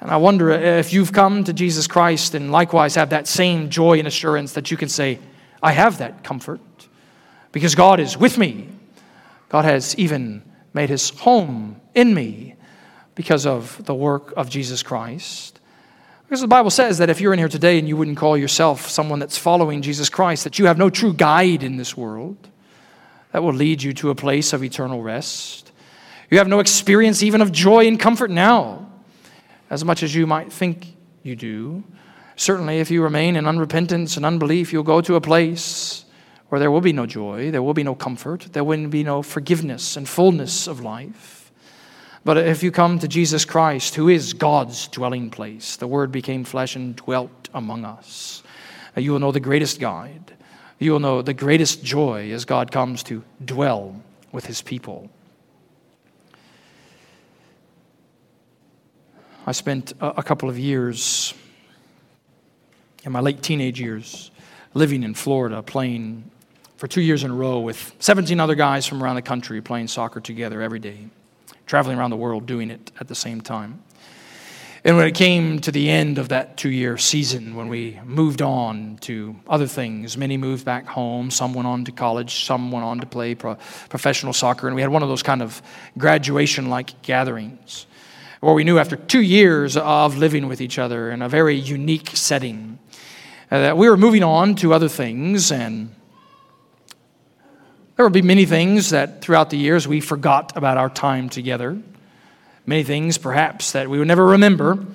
And 0.03 0.11
I 0.11 0.17
wonder 0.17 0.51
if 0.51 0.91
you've 0.91 1.13
come 1.13 1.45
to 1.45 1.53
Jesus 1.53 1.87
Christ 1.87 2.35
and 2.35 2.51
likewise 2.51 2.95
have 2.95 3.11
that 3.11 3.25
same 3.25 3.69
joy 3.69 3.99
and 3.99 4.07
assurance 4.07 4.51
that 4.51 4.69
you 4.69 4.75
can 4.75 4.89
say, 4.89 5.17
I 5.61 5.71
have 5.71 5.99
that 5.99 6.25
comfort 6.25 6.59
because 7.53 7.73
God 7.73 8.01
is 8.01 8.17
with 8.17 8.37
me. 8.37 8.67
God 9.47 9.63
has 9.63 9.97
even 9.97 10.43
made 10.73 10.89
his 10.89 11.11
home 11.11 11.79
in 11.95 12.13
me 12.13 12.55
because 13.15 13.45
of 13.45 13.81
the 13.85 13.95
work 13.95 14.33
of 14.35 14.49
Jesus 14.49 14.83
Christ. 14.83 15.61
Because 16.25 16.41
the 16.41 16.49
Bible 16.49 16.69
says 16.69 16.97
that 16.97 17.09
if 17.09 17.21
you're 17.21 17.31
in 17.31 17.39
here 17.39 17.47
today 17.47 17.79
and 17.79 17.87
you 17.87 17.95
wouldn't 17.95 18.17
call 18.17 18.37
yourself 18.37 18.89
someone 18.89 19.19
that's 19.19 19.37
following 19.37 19.81
Jesus 19.81 20.09
Christ, 20.09 20.43
that 20.43 20.59
you 20.59 20.65
have 20.65 20.77
no 20.77 20.89
true 20.89 21.13
guide 21.13 21.63
in 21.63 21.77
this 21.77 21.95
world 21.95 22.49
that 23.31 23.41
will 23.41 23.53
lead 23.53 23.81
you 23.81 23.93
to 23.93 24.09
a 24.09 24.15
place 24.15 24.51
of 24.51 24.65
eternal 24.65 25.01
rest. 25.01 25.71
You 26.29 26.39
have 26.39 26.49
no 26.49 26.59
experience 26.59 27.23
even 27.23 27.39
of 27.39 27.53
joy 27.53 27.87
and 27.87 27.97
comfort 27.97 28.31
now, 28.31 28.89
as 29.73 29.83
much 29.83 30.03
as 30.03 30.13
you 30.13 30.27
might 30.27 30.53
think 30.53 30.95
you 31.23 31.35
do. 31.35 31.83
Certainly, 32.35 32.79
if 32.79 32.91
you 32.91 33.01
remain 33.01 33.35
in 33.35 33.45
unrepentance 33.45 34.17
and 34.17 34.23
unbelief, 34.23 34.71
you'll 34.71 34.83
go 34.83 35.01
to 35.01 35.15
a 35.15 35.21
place 35.21 36.05
where 36.49 36.59
there 36.59 36.69
will 36.69 36.79
be 36.79 36.93
no 36.93 37.07
joy, 37.07 37.49
there 37.49 37.63
will 37.63 37.73
be 37.73 37.83
no 37.83 37.95
comfort, 37.95 38.49
there 38.51 38.63
will 38.63 38.87
be 38.87 39.03
no 39.03 39.23
forgiveness 39.23 39.97
and 39.97 40.07
fullness 40.07 40.67
of 40.67 40.81
life. 40.81 41.51
But 42.23 42.37
if 42.37 42.61
you 42.61 42.71
come 42.71 42.99
to 42.99 43.07
Jesus 43.07 43.45
Christ, 43.45 43.95
who 43.95 44.09
is 44.09 44.33
God's 44.33 44.87
dwelling 44.87 45.31
place, 45.31 45.75
the 45.75 45.87
Word 45.87 46.11
became 46.11 46.43
flesh 46.43 46.75
and 46.75 46.95
dwelt 46.95 47.49
among 47.55 47.83
us, 47.83 48.43
you 48.95 49.11
will 49.11 49.19
know 49.19 49.31
the 49.31 49.39
greatest 49.39 49.79
guide. 49.79 50.33
You 50.77 50.91
will 50.91 50.99
know 50.99 51.23
the 51.23 51.33
greatest 51.33 51.83
joy 51.83 52.31
as 52.31 52.45
God 52.45 52.71
comes 52.71 53.01
to 53.03 53.23
dwell 53.43 53.99
with 54.31 54.45
His 54.45 54.61
people. 54.61 55.09
I 59.45 59.51
spent 59.51 59.91
a 59.99 60.23
couple 60.23 60.49
of 60.49 60.57
years 60.57 61.33
in 63.03 63.11
my 63.11 63.19
late 63.19 63.41
teenage 63.41 63.77
years 63.77 64.31
living 64.73 65.03
in 65.03 65.13
Florida, 65.13 65.61
playing 65.61 66.31
for 66.77 66.87
two 66.87 67.01
years 67.01 67.25
in 67.25 67.31
a 67.31 67.33
row 67.33 67.59
with 67.59 67.93
17 67.99 68.39
other 68.39 68.55
guys 68.55 68.85
from 68.85 69.03
around 69.03 69.15
the 69.15 69.21
country 69.21 69.61
playing 69.61 69.89
soccer 69.89 70.21
together 70.21 70.61
every 70.61 70.79
day, 70.79 71.07
traveling 71.65 71.97
around 71.97 72.11
the 72.11 72.15
world 72.15 72.45
doing 72.45 72.71
it 72.71 72.93
at 73.01 73.09
the 73.09 73.15
same 73.15 73.41
time. 73.41 73.83
And 74.85 74.95
when 74.95 75.07
it 75.07 75.15
came 75.15 75.59
to 75.59 75.73
the 75.73 75.89
end 75.89 76.19
of 76.19 76.29
that 76.29 76.55
two 76.55 76.69
year 76.69 76.97
season, 76.97 77.55
when 77.55 77.67
we 77.67 77.99
moved 78.05 78.41
on 78.41 78.97
to 79.01 79.35
other 79.45 79.67
things, 79.67 80.15
many 80.15 80.37
moved 80.37 80.63
back 80.63 80.85
home, 80.85 81.31
some 81.31 81.53
went 81.53 81.67
on 81.67 81.83
to 81.83 81.91
college, 81.91 82.45
some 82.45 82.71
went 82.71 82.85
on 82.85 83.01
to 83.01 83.05
play 83.05 83.35
pro- 83.35 83.57
professional 83.89 84.31
soccer, 84.31 84.67
and 84.67 84.75
we 84.75 84.81
had 84.81 84.91
one 84.91 85.03
of 85.03 85.09
those 85.09 85.23
kind 85.23 85.41
of 85.41 85.61
graduation 85.97 86.69
like 86.69 87.01
gatherings 87.01 87.87
or 88.43 88.53
we 88.53 88.65
knew 88.65 88.77
after 88.77 88.97
two 88.97 89.21
years 89.21 89.77
of 89.77 90.17
living 90.17 90.49
with 90.49 90.59
each 90.59 90.77
other 90.77 91.09
in 91.11 91.21
a 91.21 91.29
very 91.29 91.55
unique 91.55 92.09
setting 92.09 92.77
uh, 93.49 93.61
that 93.61 93.77
we 93.77 93.87
were 93.87 93.95
moving 93.95 94.21
on 94.21 94.53
to 94.53 94.73
other 94.73 94.89
things 94.89 95.49
and 95.49 95.95
there 97.95 98.05
would 98.05 98.11
be 98.11 98.21
many 98.21 98.43
things 98.43 98.89
that 98.89 99.21
throughout 99.21 99.49
the 99.49 99.55
years 99.55 99.87
we 99.87 100.01
forgot 100.01 100.57
about 100.57 100.77
our 100.77 100.89
time 100.89 101.29
together. 101.29 101.81
Many 102.65 102.83
things, 102.83 103.17
perhaps, 103.17 103.71
that 103.71 103.89
we 103.89 103.97
would 103.97 104.09
never 104.09 104.25
remember 104.25 104.85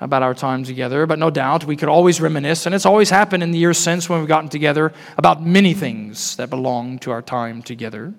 about 0.00 0.24
our 0.24 0.34
time 0.34 0.64
together, 0.64 1.06
but 1.06 1.20
no 1.20 1.30
doubt 1.30 1.64
we 1.64 1.76
could 1.76 1.88
always 1.88 2.20
reminisce, 2.20 2.66
and 2.66 2.74
it's 2.74 2.86
always 2.86 3.10
happened 3.10 3.44
in 3.44 3.52
the 3.52 3.58
years 3.58 3.78
since 3.78 4.08
when 4.08 4.18
we've 4.18 4.28
gotten 4.28 4.48
together 4.48 4.92
about 5.16 5.44
many 5.44 5.74
things 5.74 6.34
that 6.36 6.50
belong 6.50 6.98
to 7.00 7.12
our 7.12 7.22
time 7.22 7.62
together. 7.62 8.12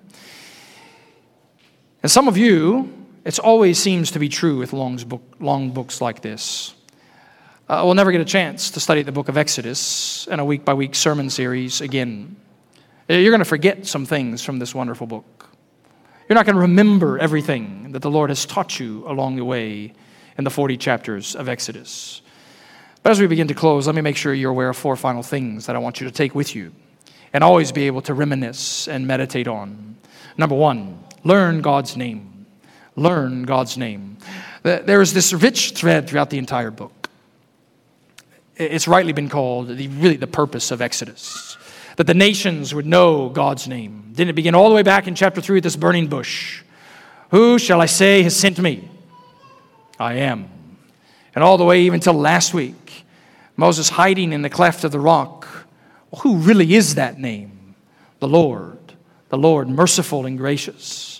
And 2.02 2.10
some 2.10 2.26
of 2.26 2.38
you 2.38 2.97
it 3.28 3.38
always 3.38 3.78
seems 3.78 4.12
to 4.12 4.18
be 4.18 4.30
true 4.30 4.56
with 4.56 4.70
book, 5.06 5.22
long 5.38 5.70
books 5.72 6.00
like 6.00 6.22
this. 6.22 6.74
Uh, 7.68 7.82
we'll 7.84 7.92
never 7.92 8.10
get 8.10 8.22
a 8.22 8.24
chance 8.24 8.70
to 8.70 8.80
study 8.80 9.02
the 9.02 9.12
book 9.12 9.28
of 9.28 9.36
Exodus 9.36 10.26
in 10.28 10.40
a 10.40 10.44
week 10.46 10.64
by 10.64 10.72
week 10.72 10.94
sermon 10.94 11.28
series 11.28 11.82
again. 11.82 12.36
Uh, 13.10 13.16
you're 13.16 13.30
going 13.30 13.40
to 13.40 13.44
forget 13.44 13.86
some 13.86 14.06
things 14.06 14.42
from 14.42 14.58
this 14.58 14.74
wonderful 14.74 15.06
book. 15.06 15.46
You're 16.26 16.36
not 16.36 16.46
going 16.46 16.54
to 16.54 16.62
remember 16.62 17.18
everything 17.18 17.92
that 17.92 18.00
the 18.00 18.10
Lord 18.10 18.30
has 18.30 18.46
taught 18.46 18.80
you 18.80 19.06
along 19.06 19.36
the 19.36 19.44
way 19.44 19.92
in 20.38 20.44
the 20.44 20.50
40 20.50 20.78
chapters 20.78 21.36
of 21.36 21.50
Exodus. 21.50 22.22
But 23.02 23.10
as 23.10 23.20
we 23.20 23.26
begin 23.26 23.48
to 23.48 23.54
close, 23.54 23.86
let 23.86 23.94
me 23.94 24.00
make 24.00 24.16
sure 24.16 24.32
you're 24.32 24.52
aware 24.52 24.70
of 24.70 24.76
four 24.78 24.96
final 24.96 25.22
things 25.22 25.66
that 25.66 25.76
I 25.76 25.80
want 25.80 26.00
you 26.00 26.06
to 26.06 26.14
take 26.14 26.34
with 26.34 26.56
you 26.56 26.72
and 27.34 27.44
always 27.44 27.72
be 27.72 27.88
able 27.88 28.00
to 28.00 28.14
reminisce 28.14 28.88
and 28.88 29.06
meditate 29.06 29.48
on. 29.48 29.98
Number 30.38 30.54
one, 30.54 31.04
learn 31.24 31.60
God's 31.60 31.94
name 31.94 32.27
learn 32.98 33.44
God's 33.44 33.76
name. 33.76 34.18
There 34.62 35.00
is 35.00 35.14
this 35.14 35.32
rich 35.32 35.70
thread 35.72 36.08
throughout 36.08 36.30
the 36.30 36.38
entire 36.38 36.70
book. 36.70 37.08
It's 38.56 38.88
rightly 38.88 39.12
been 39.12 39.28
called 39.28 39.68
the, 39.68 39.88
really 39.88 40.16
the 40.16 40.26
purpose 40.26 40.70
of 40.70 40.82
Exodus, 40.82 41.56
that 41.96 42.06
the 42.06 42.14
nations 42.14 42.74
would 42.74 42.86
know 42.86 43.28
God's 43.28 43.68
name. 43.68 44.10
Didn't 44.14 44.30
it 44.30 44.34
begin 44.34 44.54
all 44.54 44.68
the 44.68 44.74
way 44.74 44.82
back 44.82 45.06
in 45.06 45.14
chapter 45.14 45.40
3 45.40 45.54
with 45.54 45.64
this 45.64 45.76
burning 45.76 46.08
bush? 46.08 46.62
Who 47.30 47.58
shall 47.58 47.80
I 47.80 47.86
say 47.86 48.22
has 48.22 48.34
sent 48.34 48.58
me? 48.58 48.88
I 49.98 50.14
am. 50.14 50.48
And 51.34 51.44
all 51.44 51.56
the 51.56 51.64
way 51.64 51.82
even 51.82 52.00
till 52.00 52.14
last 52.14 52.52
week, 52.52 53.04
Moses 53.56 53.90
hiding 53.90 54.32
in 54.32 54.42
the 54.42 54.50
cleft 54.50 54.82
of 54.82 54.92
the 54.92 55.00
rock. 55.00 55.46
Well, 56.10 56.22
who 56.22 56.38
really 56.38 56.74
is 56.74 56.96
that 56.96 57.18
name? 57.18 57.74
The 58.18 58.28
Lord, 58.28 58.78
the 59.28 59.38
Lord 59.38 59.68
merciful 59.68 60.26
and 60.26 60.36
gracious 60.36 61.17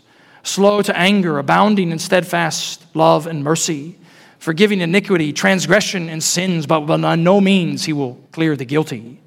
slow 0.49 0.83
to 0.83 0.97
anger, 0.97 1.39
abounding 1.39 1.93
in 1.93 1.99
steadfast 1.99 2.85
love 2.95 3.27
and 3.27 3.45
mercy, 3.45 3.99
forgiving 4.39 4.81
iniquity, 4.81 5.33
transgression, 5.33 6.09
and 6.09 6.23
sins, 6.23 6.67
but 6.67 6.81
by 6.81 7.17
no 7.17 7.41
means 7.41 7.85
he 7.85 7.93
will 7.93 8.15
clear 8.33 8.57
the 8.57 8.65
guilty. 8.65 9.21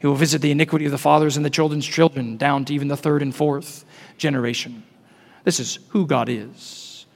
He 0.00 0.06
will 0.06 0.14
visit 0.14 0.40
the 0.40 0.52
iniquity 0.52 0.84
of 0.84 0.92
the 0.92 0.98
fathers 0.98 1.36
and 1.36 1.44
the 1.44 1.50
children's 1.50 1.86
children, 1.86 2.36
down 2.36 2.64
to 2.66 2.74
even 2.74 2.88
the 2.88 2.96
third 2.96 3.22
and 3.22 3.34
fourth 3.34 3.84
generation. 4.16 4.84
This 5.44 5.58
is 5.58 5.78
who 5.88 6.06
God 6.06 6.28
is. 6.28 7.06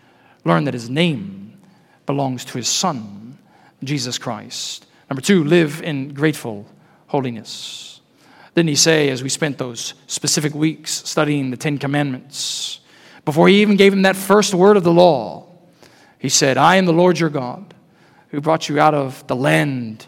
Learn 0.45 0.65
that 0.65 0.75
his 0.75 0.91
name 0.91 1.61
belongs 2.07 2.45
to 2.47 2.59
his 2.59 2.69
Son, 2.69 3.39
Jesus 3.85 4.19
Christ. 4.19 4.87
Number 5.09 5.23
two, 5.23 5.45
live 5.45 5.83
in 5.83 6.15
grateful 6.15 6.67
holiness. 7.07 8.01
Didn't 8.55 8.71
he 8.71 8.77
say, 8.77 9.11
as 9.11 9.23
we 9.23 9.29
spent 9.29 9.59
those 9.59 9.95
specific 10.07 10.55
weeks 10.55 10.91
studying 11.09 11.51
the 11.51 11.57
Ten 11.57 11.79
Commandments, 11.79 12.81
before 13.25 13.49
he 13.49 13.63
even 13.63 13.77
gave 13.77 13.93
him 13.93 14.03
that 14.03 14.17
first 14.17 14.55
word 14.55 14.77
of 14.77 14.85
the 14.85 14.93
law, 14.93 15.47
he 16.19 16.29
said, 16.29 16.57
I 16.57 16.77
am 16.77 16.87
the 16.87 16.93
Lord 16.93 17.19
your 17.19 17.31
God 17.31 17.75
who 18.31 18.41
brought 18.41 18.69
you 18.69 18.81
out 18.81 18.95
of 18.95 19.27
the 19.27 19.37
land 19.37 20.07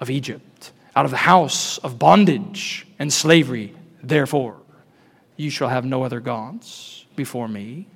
of 0.00 0.10
Egypt, 0.10 0.72
out 0.94 1.04
of 1.04 1.10
the 1.10 1.16
house 1.16 1.78
of 1.78 1.98
bondage 1.98 2.86
and 2.98 3.12
slavery. 3.12 3.74
Therefore, 4.02 4.56
you 5.36 5.50
shall 5.50 5.68
have 5.68 5.84
no 5.84 6.02
other 6.02 6.20
gods 6.20 7.06
before 7.16 7.48
me. 7.48 7.86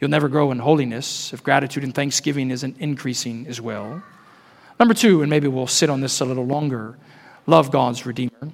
You'll 0.00 0.10
never 0.10 0.28
grow 0.28 0.50
in 0.50 0.58
holiness 0.58 1.32
if 1.32 1.42
gratitude 1.42 1.84
and 1.84 1.94
thanksgiving 1.94 2.50
isn't 2.50 2.78
increasing 2.78 3.46
as 3.46 3.60
well. 3.60 4.02
Number 4.78 4.94
two, 4.94 5.22
and 5.22 5.28
maybe 5.28 5.48
we'll 5.48 5.66
sit 5.66 5.90
on 5.90 6.00
this 6.00 6.20
a 6.20 6.24
little 6.24 6.46
longer 6.46 6.96
love 7.46 7.70
God's 7.70 8.06
Redeemer. 8.06 8.52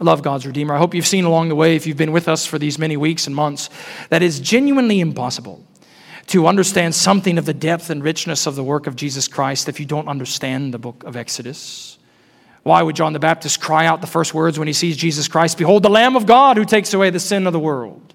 I 0.00 0.04
love 0.04 0.22
God's 0.22 0.46
Redeemer. 0.46 0.74
I 0.74 0.78
hope 0.78 0.94
you've 0.94 1.06
seen 1.06 1.24
along 1.24 1.50
the 1.50 1.54
way, 1.54 1.76
if 1.76 1.86
you've 1.86 1.96
been 1.98 2.12
with 2.12 2.26
us 2.26 2.46
for 2.46 2.58
these 2.58 2.78
many 2.78 2.96
weeks 2.96 3.26
and 3.26 3.36
months, 3.36 3.68
that 4.08 4.22
it's 4.22 4.38
genuinely 4.38 4.98
impossible 4.98 5.62
to 6.28 6.46
understand 6.46 6.94
something 6.94 7.36
of 7.36 7.44
the 7.44 7.52
depth 7.52 7.90
and 7.90 8.02
richness 8.02 8.46
of 8.46 8.54
the 8.56 8.64
work 8.64 8.86
of 8.86 8.96
Jesus 8.96 9.28
Christ 9.28 9.68
if 9.68 9.78
you 9.78 9.84
don't 9.84 10.08
understand 10.08 10.72
the 10.72 10.78
book 10.78 11.04
of 11.04 11.16
Exodus. 11.16 11.98
Why 12.62 12.82
would 12.82 12.96
John 12.96 13.12
the 13.12 13.18
Baptist 13.18 13.60
cry 13.60 13.84
out 13.84 14.00
the 14.00 14.06
first 14.06 14.32
words 14.32 14.58
when 14.58 14.68
he 14.68 14.72
sees 14.72 14.96
Jesus 14.96 15.28
Christ, 15.28 15.58
Behold, 15.58 15.82
the 15.82 15.90
Lamb 15.90 16.16
of 16.16 16.24
God 16.24 16.56
who 16.56 16.64
takes 16.64 16.94
away 16.94 17.10
the 17.10 17.20
sin 17.20 17.46
of 17.46 17.52
the 17.52 17.60
world? 17.60 18.14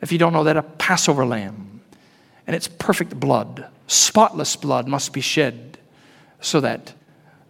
If 0.00 0.10
you 0.10 0.18
don't 0.18 0.32
know 0.32 0.44
that 0.44 0.56
a 0.56 0.62
Passover 0.62 1.24
lamb 1.24 1.80
and 2.46 2.56
its 2.56 2.66
perfect 2.66 3.18
blood, 3.18 3.68
spotless 3.86 4.56
blood, 4.56 4.88
must 4.88 5.12
be 5.12 5.20
shed 5.20 5.78
so 6.40 6.60
that 6.60 6.92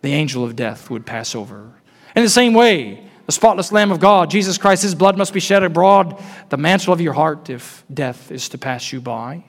the 0.02 0.12
angel 0.12 0.44
of 0.44 0.54
death 0.54 0.90
would 0.90 1.06
pass 1.06 1.34
over. 1.34 1.72
In 2.14 2.22
the 2.22 2.28
same 2.28 2.52
way, 2.52 3.04
the 3.26 3.32
spotless 3.32 3.72
Lamb 3.72 3.90
of 3.90 4.00
God, 4.00 4.30
Jesus 4.30 4.58
Christ, 4.58 4.82
his 4.82 4.94
blood 4.94 5.16
must 5.16 5.32
be 5.32 5.40
shed 5.40 5.62
abroad, 5.62 6.22
the 6.50 6.56
mantle 6.56 6.92
of 6.92 7.00
your 7.00 7.14
heart, 7.14 7.48
if 7.48 7.84
death 7.92 8.30
is 8.30 8.48
to 8.50 8.58
pass 8.58 8.92
you 8.92 9.00
by. 9.00 9.44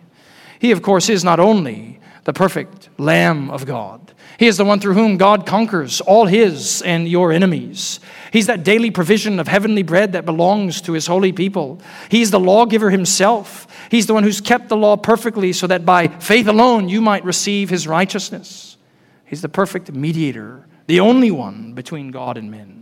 He, 0.59 0.71
of 0.71 0.81
course, 0.81 1.09
is 1.09 1.23
not 1.23 1.39
only 1.39 1.99
the 2.23 2.33
perfect 2.33 2.89
Lamb 2.97 3.51
of 3.51 3.65
God, 3.65 4.13
he 4.38 4.47
is 4.47 4.57
the 4.57 4.65
one 4.65 4.79
through 4.79 4.95
whom 4.95 5.17
God 5.17 5.45
conquers 5.45 6.01
all 6.01 6.25
his 6.25 6.81
and 6.81 7.07
your 7.07 7.31
enemies. 7.31 7.99
He's 8.31 8.47
that 8.47 8.63
daily 8.63 8.91
provision 8.91 9.39
of 9.39 9.47
heavenly 9.47 9.83
bread 9.83 10.11
that 10.11 10.25
belongs 10.25 10.81
to 10.81 10.93
his 10.93 11.07
holy 11.07 11.31
people. 11.31 11.79
He's 12.09 12.31
the 12.31 12.39
lawgiver 12.39 12.89
himself. 12.89 13.67
He's 13.89 14.07
the 14.07 14.13
one 14.13 14.23
who's 14.23 14.41
kept 14.41 14.67
the 14.67 14.75
law 14.75 14.97
perfectly 14.97 15.53
so 15.53 15.67
that 15.67 15.85
by 15.85 16.07
faith 16.07 16.47
alone 16.47 16.89
you 16.89 17.01
might 17.01 17.23
receive 17.23 17.69
his 17.69 17.88
righteousness. 17.88 18.77
He's 19.25 19.41
the 19.41 19.49
perfect 19.49 19.91
mediator, 19.93 20.65
the 20.88 20.99
only 20.99 21.31
one 21.31 21.73
between 21.73 22.11
God 22.11 22.38
and 22.38 22.51
men. 22.51 22.74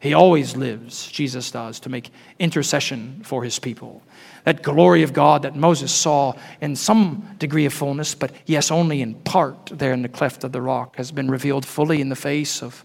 He 0.00 0.14
always 0.14 0.56
lives, 0.56 1.10
Jesus 1.10 1.50
does, 1.50 1.78
to 1.80 1.88
make 1.88 2.10
intercession 2.38 3.20
for 3.22 3.44
his 3.44 3.58
people 3.58 4.02
that 4.44 4.62
glory 4.62 5.02
of 5.02 5.12
God 5.12 5.42
that 5.42 5.54
Moses 5.54 5.92
saw 5.92 6.34
in 6.60 6.76
some 6.76 7.28
degree 7.38 7.66
of 7.66 7.72
fullness, 7.72 8.14
but 8.14 8.32
yes, 8.46 8.70
only 8.70 9.02
in 9.02 9.14
part 9.14 9.66
there 9.66 9.92
in 9.92 10.02
the 10.02 10.08
cleft 10.08 10.44
of 10.44 10.52
the 10.52 10.62
rock, 10.62 10.96
has 10.96 11.12
been 11.12 11.30
revealed 11.30 11.66
fully 11.66 12.00
in 12.00 12.08
the 12.08 12.16
face 12.16 12.62
of, 12.62 12.84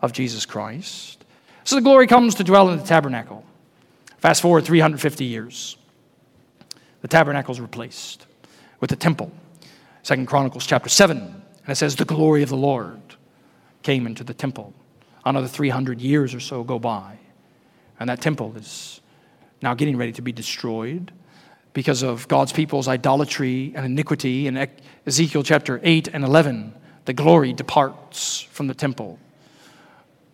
of 0.00 0.12
Jesus 0.12 0.46
Christ. 0.46 1.24
So 1.64 1.76
the 1.76 1.82
glory 1.82 2.06
comes 2.06 2.34
to 2.36 2.44
dwell 2.44 2.70
in 2.70 2.78
the 2.78 2.84
tabernacle. 2.84 3.44
Fast 4.18 4.42
forward 4.42 4.64
350 4.64 5.24
years. 5.24 5.76
The 7.00 7.08
tabernacle 7.08 7.52
is 7.52 7.60
replaced 7.60 8.26
with 8.80 8.90
the 8.90 8.96
temple. 8.96 9.32
Second 10.02 10.26
Chronicles 10.26 10.66
chapter 10.66 10.88
7, 10.88 11.18
and 11.18 11.68
it 11.68 11.76
says, 11.76 11.96
The 11.96 12.04
glory 12.04 12.42
of 12.42 12.48
the 12.48 12.56
Lord 12.56 13.00
came 13.82 14.06
into 14.06 14.22
the 14.22 14.34
temple. 14.34 14.72
Another 15.24 15.46
300 15.46 16.00
years 16.00 16.34
or 16.34 16.40
so 16.40 16.64
go 16.64 16.78
by, 16.78 17.18
and 18.00 18.08
that 18.08 18.20
temple 18.20 18.54
is 18.56 19.00
now 19.62 19.74
getting 19.74 19.96
ready 19.96 20.12
to 20.12 20.22
be 20.22 20.32
destroyed 20.32 21.12
because 21.72 22.02
of 22.02 22.26
God's 22.28 22.52
people's 22.52 22.88
idolatry 22.88 23.72
and 23.74 23.86
iniquity. 23.86 24.46
In 24.46 24.68
Ezekiel 25.06 25.42
chapter 25.42 25.80
8 25.82 26.08
and 26.12 26.24
11, 26.24 26.74
the 27.04 27.12
glory 27.12 27.52
departs 27.52 28.40
from 28.40 28.66
the 28.66 28.74
temple. 28.74 29.18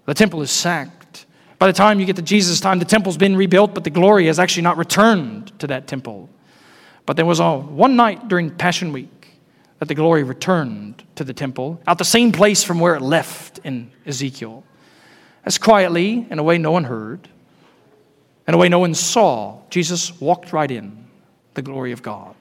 The 0.06 0.14
temple 0.14 0.40
is 0.42 0.50
sacked. 0.50 1.26
By 1.58 1.66
the 1.66 1.72
time 1.72 2.00
you 2.00 2.06
get 2.06 2.16
to 2.16 2.22
Jesus' 2.22 2.60
time, 2.60 2.78
the 2.78 2.84
temple's 2.84 3.16
been 3.16 3.36
rebuilt, 3.36 3.74
but 3.74 3.84
the 3.84 3.90
glory 3.90 4.26
has 4.26 4.38
actually 4.38 4.62
not 4.62 4.78
returned 4.78 5.58
to 5.58 5.66
that 5.66 5.86
temple. 5.86 6.28
But 7.04 7.16
there 7.16 7.26
was 7.26 7.40
a, 7.40 7.58
one 7.58 7.96
night 7.96 8.28
during 8.28 8.50
Passion 8.50 8.92
Week 8.92 9.38
that 9.78 9.88
the 9.88 9.94
glory 9.94 10.22
returned 10.22 11.04
to 11.16 11.24
the 11.24 11.32
temple, 11.32 11.80
out 11.86 11.98
the 11.98 12.04
same 12.04 12.32
place 12.32 12.64
from 12.64 12.80
where 12.80 12.94
it 12.94 13.02
left 13.02 13.60
in 13.64 13.90
Ezekiel. 14.06 14.64
As 15.48 15.56
quietly, 15.56 16.26
in 16.28 16.38
a 16.38 16.42
way 16.42 16.58
no 16.58 16.72
one 16.72 16.84
heard, 16.84 17.26
in 18.46 18.52
a 18.52 18.58
way 18.58 18.68
no 18.68 18.80
one 18.80 18.92
saw, 18.92 19.62
Jesus 19.70 20.20
walked 20.20 20.52
right 20.52 20.70
in 20.70 21.06
the 21.54 21.62
glory 21.62 21.92
of 21.92 22.02
God. 22.02 22.34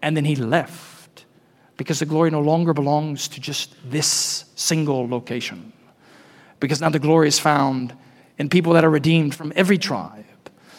And 0.00 0.16
then 0.16 0.24
he 0.24 0.34
left 0.34 1.26
because 1.76 1.98
the 1.98 2.06
glory 2.06 2.30
no 2.30 2.40
longer 2.40 2.72
belongs 2.72 3.28
to 3.28 3.42
just 3.42 3.74
this 3.84 4.46
single 4.54 5.06
location. 5.06 5.74
Because 6.60 6.80
now 6.80 6.88
the 6.88 6.98
glory 6.98 7.28
is 7.28 7.38
found 7.38 7.94
in 8.38 8.48
people 8.48 8.72
that 8.72 8.86
are 8.86 8.90
redeemed 8.90 9.34
from 9.34 9.52
every 9.54 9.76
tribe 9.76 10.24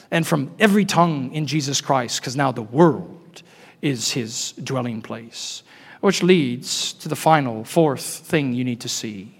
and 0.09 0.25
from 0.25 0.49
every 0.57 0.83
tongue 0.83 1.31
in 1.31 1.45
Jesus 1.45 1.79
Christ, 1.79 2.21
because 2.21 2.35
now 2.35 2.51
the 2.51 2.63
world 2.63 3.43
is 3.83 4.13
his 4.13 4.53
dwelling 4.53 4.99
place. 5.03 5.61
Which 6.01 6.23
leads 6.23 6.93
to 6.93 7.07
the 7.07 7.15
final, 7.15 7.63
fourth 7.63 8.03
thing 8.03 8.53
you 8.55 8.63
need 8.63 8.81
to 8.81 8.89
see. 8.89 9.34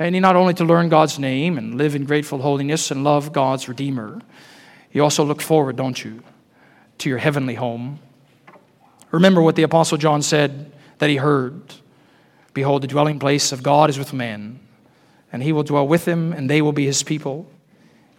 And 0.00 0.14
he 0.14 0.20
not 0.20 0.34
only 0.34 0.54
to 0.54 0.64
learn 0.64 0.88
God's 0.88 1.18
name 1.18 1.58
and 1.58 1.76
live 1.76 1.94
in 1.94 2.06
grateful 2.06 2.40
holiness 2.40 2.90
and 2.90 3.04
love 3.04 3.34
God's 3.34 3.68
Redeemer, 3.68 4.22
you 4.92 5.02
also 5.02 5.22
look 5.24 5.42
forward, 5.42 5.76
don't 5.76 6.02
you, 6.02 6.22
to 6.98 7.10
your 7.10 7.18
heavenly 7.18 7.54
home. 7.54 8.00
Remember 9.10 9.42
what 9.42 9.56
the 9.56 9.62
Apostle 9.62 9.98
John 9.98 10.22
said 10.22 10.72
that 10.98 11.10
he 11.10 11.16
heard 11.16 11.74
Behold, 12.52 12.82
the 12.82 12.88
dwelling 12.88 13.20
place 13.20 13.52
of 13.52 13.62
God 13.62 13.90
is 13.90 13.98
with 13.98 14.12
men, 14.12 14.58
and 15.32 15.42
he 15.42 15.52
will 15.52 15.62
dwell 15.62 15.86
with 15.86 16.04
them, 16.04 16.32
and 16.32 16.50
they 16.50 16.60
will 16.60 16.72
be 16.72 16.86
his 16.86 17.04
people. 17.04 17.48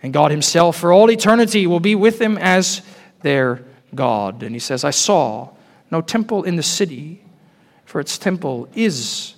And 0.02 0.13
God 0.13 0.32
himself, 0.32 0.78
for 0.78 0.94
all 0.94 1.12
eternity, 1.12 1.67
will 1.67 1.82
be 1.82 1.96
with 1.96 2.17
them 2.17 2.38
as 2.38 2.82
their 3.24 3.65
God. 3.94 4.41
And 4.41 4.56
he 4.56 4.60
says, 4.60 4.86
I 4.86 4.91
saw 4.91 5.50
no 5.89 6.00
temple 6.00 6.44
in 6.44 6.56
the 6.56 6.63
city, 6.63 7.24
for 7.84 8.00
its 8.00 8.17
temple 8.17 8.70
is 8.74 9.36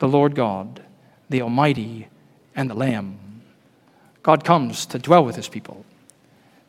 the 0.00 0.08
Lord 0.08 0.34
God, 0.34 0.82
the 1.34 1.42
Almighty, 1.42 2.06
and 2.54 2.70
the 2.70 2.74
Lamb. 2.74 3.18
God 4.22 4.44
comes 4.44 4.86
to 4.86 5.00
dwell 5.00 5.24
with 5.24 5.34
his 5.34 5.48
people. 5.48 5.84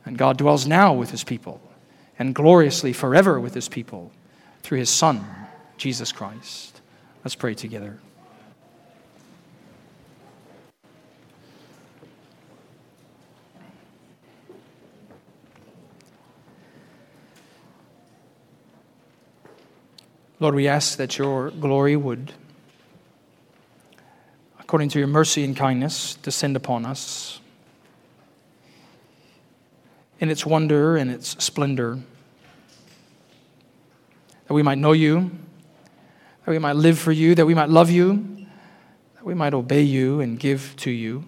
And 0.04 0.18
God 0.18 0.40
dwells 0.40 0.66
now 0.66 0.92
with 0.92 1.12
his 1.12 1.24
people 1.24 1.62
and 2.18 2.34
gloriously 2.34 2.92
forever 2.92 3.40
with 3.40 3.54
his 3.54 3.70
people 3.70 4.12
through 4.64 4.80
his 4.80 4.90
Son, 4.90 5.24
Jesus 5.78 6.12
Christ. 6.12 6.82
Let's 7.24 7.36
pray 7.36 7.54
together. 7.54 8.00
Lord, 20.40 20.56
we 20.56 20.68
ask 20.68 20.98
that 20.98 21.20
your 21.20 21.52
glory 21.52 21.96
would, 21.96 22.34
according 24.66 24.90
to 24.90 24.98
your 24.98 25.08
mercy 25.08 25.44
and 25.44 25.56
kindness, 25.56 26.16
descend 26.24 26.56
upon 26.56 26.88
us 26.88 27.40
in 30.20 30.32
its 30.32 30.44
wonder 30.44 30.98
and 30.98 31.12
its 31.12 31.44
splendor. 31.44 32.00
That 34.48 34.54
we 34.56 34.64
might 34.64 34.80
know 34.80 34.94
you, 34.94 35.30
that 36.44 36.52
we 36.52 36.58
might 36.58 36.78
live 36.78 36.98
for 36.98 37.12
you, 37.12 37.36
that 37.36 37.46
we 37.46 37.54
might 37.54 37.70
love 37.70 37.92
you, 37.92 38.48
that 39.14 39.24
we 39.24 39.36
might 39.36 39.54
obey 39.54 39.84
you 39.84 40.20
and 40.20 40.40
give 40.40 40.74
to 40.78 40.90
you. 40.90 41.26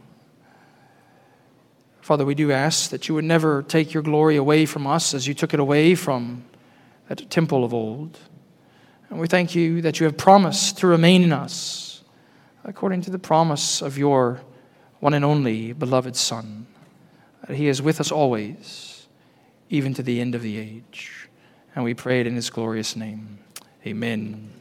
Father, 2.01 2.25
we 2.25 2.33
do 2.33 2.51
ask 2.51 2.89
that 2.89 3.07
you 3.07 3.13
would 3.13 3.23
never 3.23 3.61
take 3.61 3.93
your 3.93 4.01
glory 4.01 4.35
away 4.35 4.65
from 4.65 4.87
us 4.87 5.13
as 5.13 5.27
you 5.27 5.35
took 5.35 5.53
it 5.53 5.59
away 5.59 5.93
from 5.93 6.43
that 7.07 7.29
temple 7.29 7.63
of 7.63 7.71
old. 7.71 8.17
And 9.11 9.19
we 9.19 9.27
thank 9.27 9.53
you 9.53 9.83
that 9.83 9.99
you 9.99 10.05
have 10.05 10.17
promised 10.17 10.79
to 10.79 10.87
remain 10.87 11.21
in 11.21 11.31
us 11.31 11.86
according 12.67 13.01
to 13.01 13.09
the 13.09 13.17
promise 13.17 13.81
of 13.81 13.97
your 13.97 14.41
one 14.99 15.13
and 15.13 15.23
only 15.23 15.71
beloved 15.71 16.15
Son 16.15 16.67
that 17.47 17.55
He 17.55 17.67
is 17.67 17.81
with 17.81 17.99
us 17.99 18.11
always, 18.11 19.07
even 19.69 19.93
to 19.93 20.03
the 20.03 20.19
end 20.19 20.35
of 20.35 20.41
the 20.41 20.57
age. 20.57 21.29
And 21.73 21.83
we 21.83 21.93
pray 21.93 22.19
it 22.19 22.27
in 22.27 22.35
His 22.35 22.49
glorious 22.49 22.95
name. 22.95 23.39
Amen. 23.85 24.51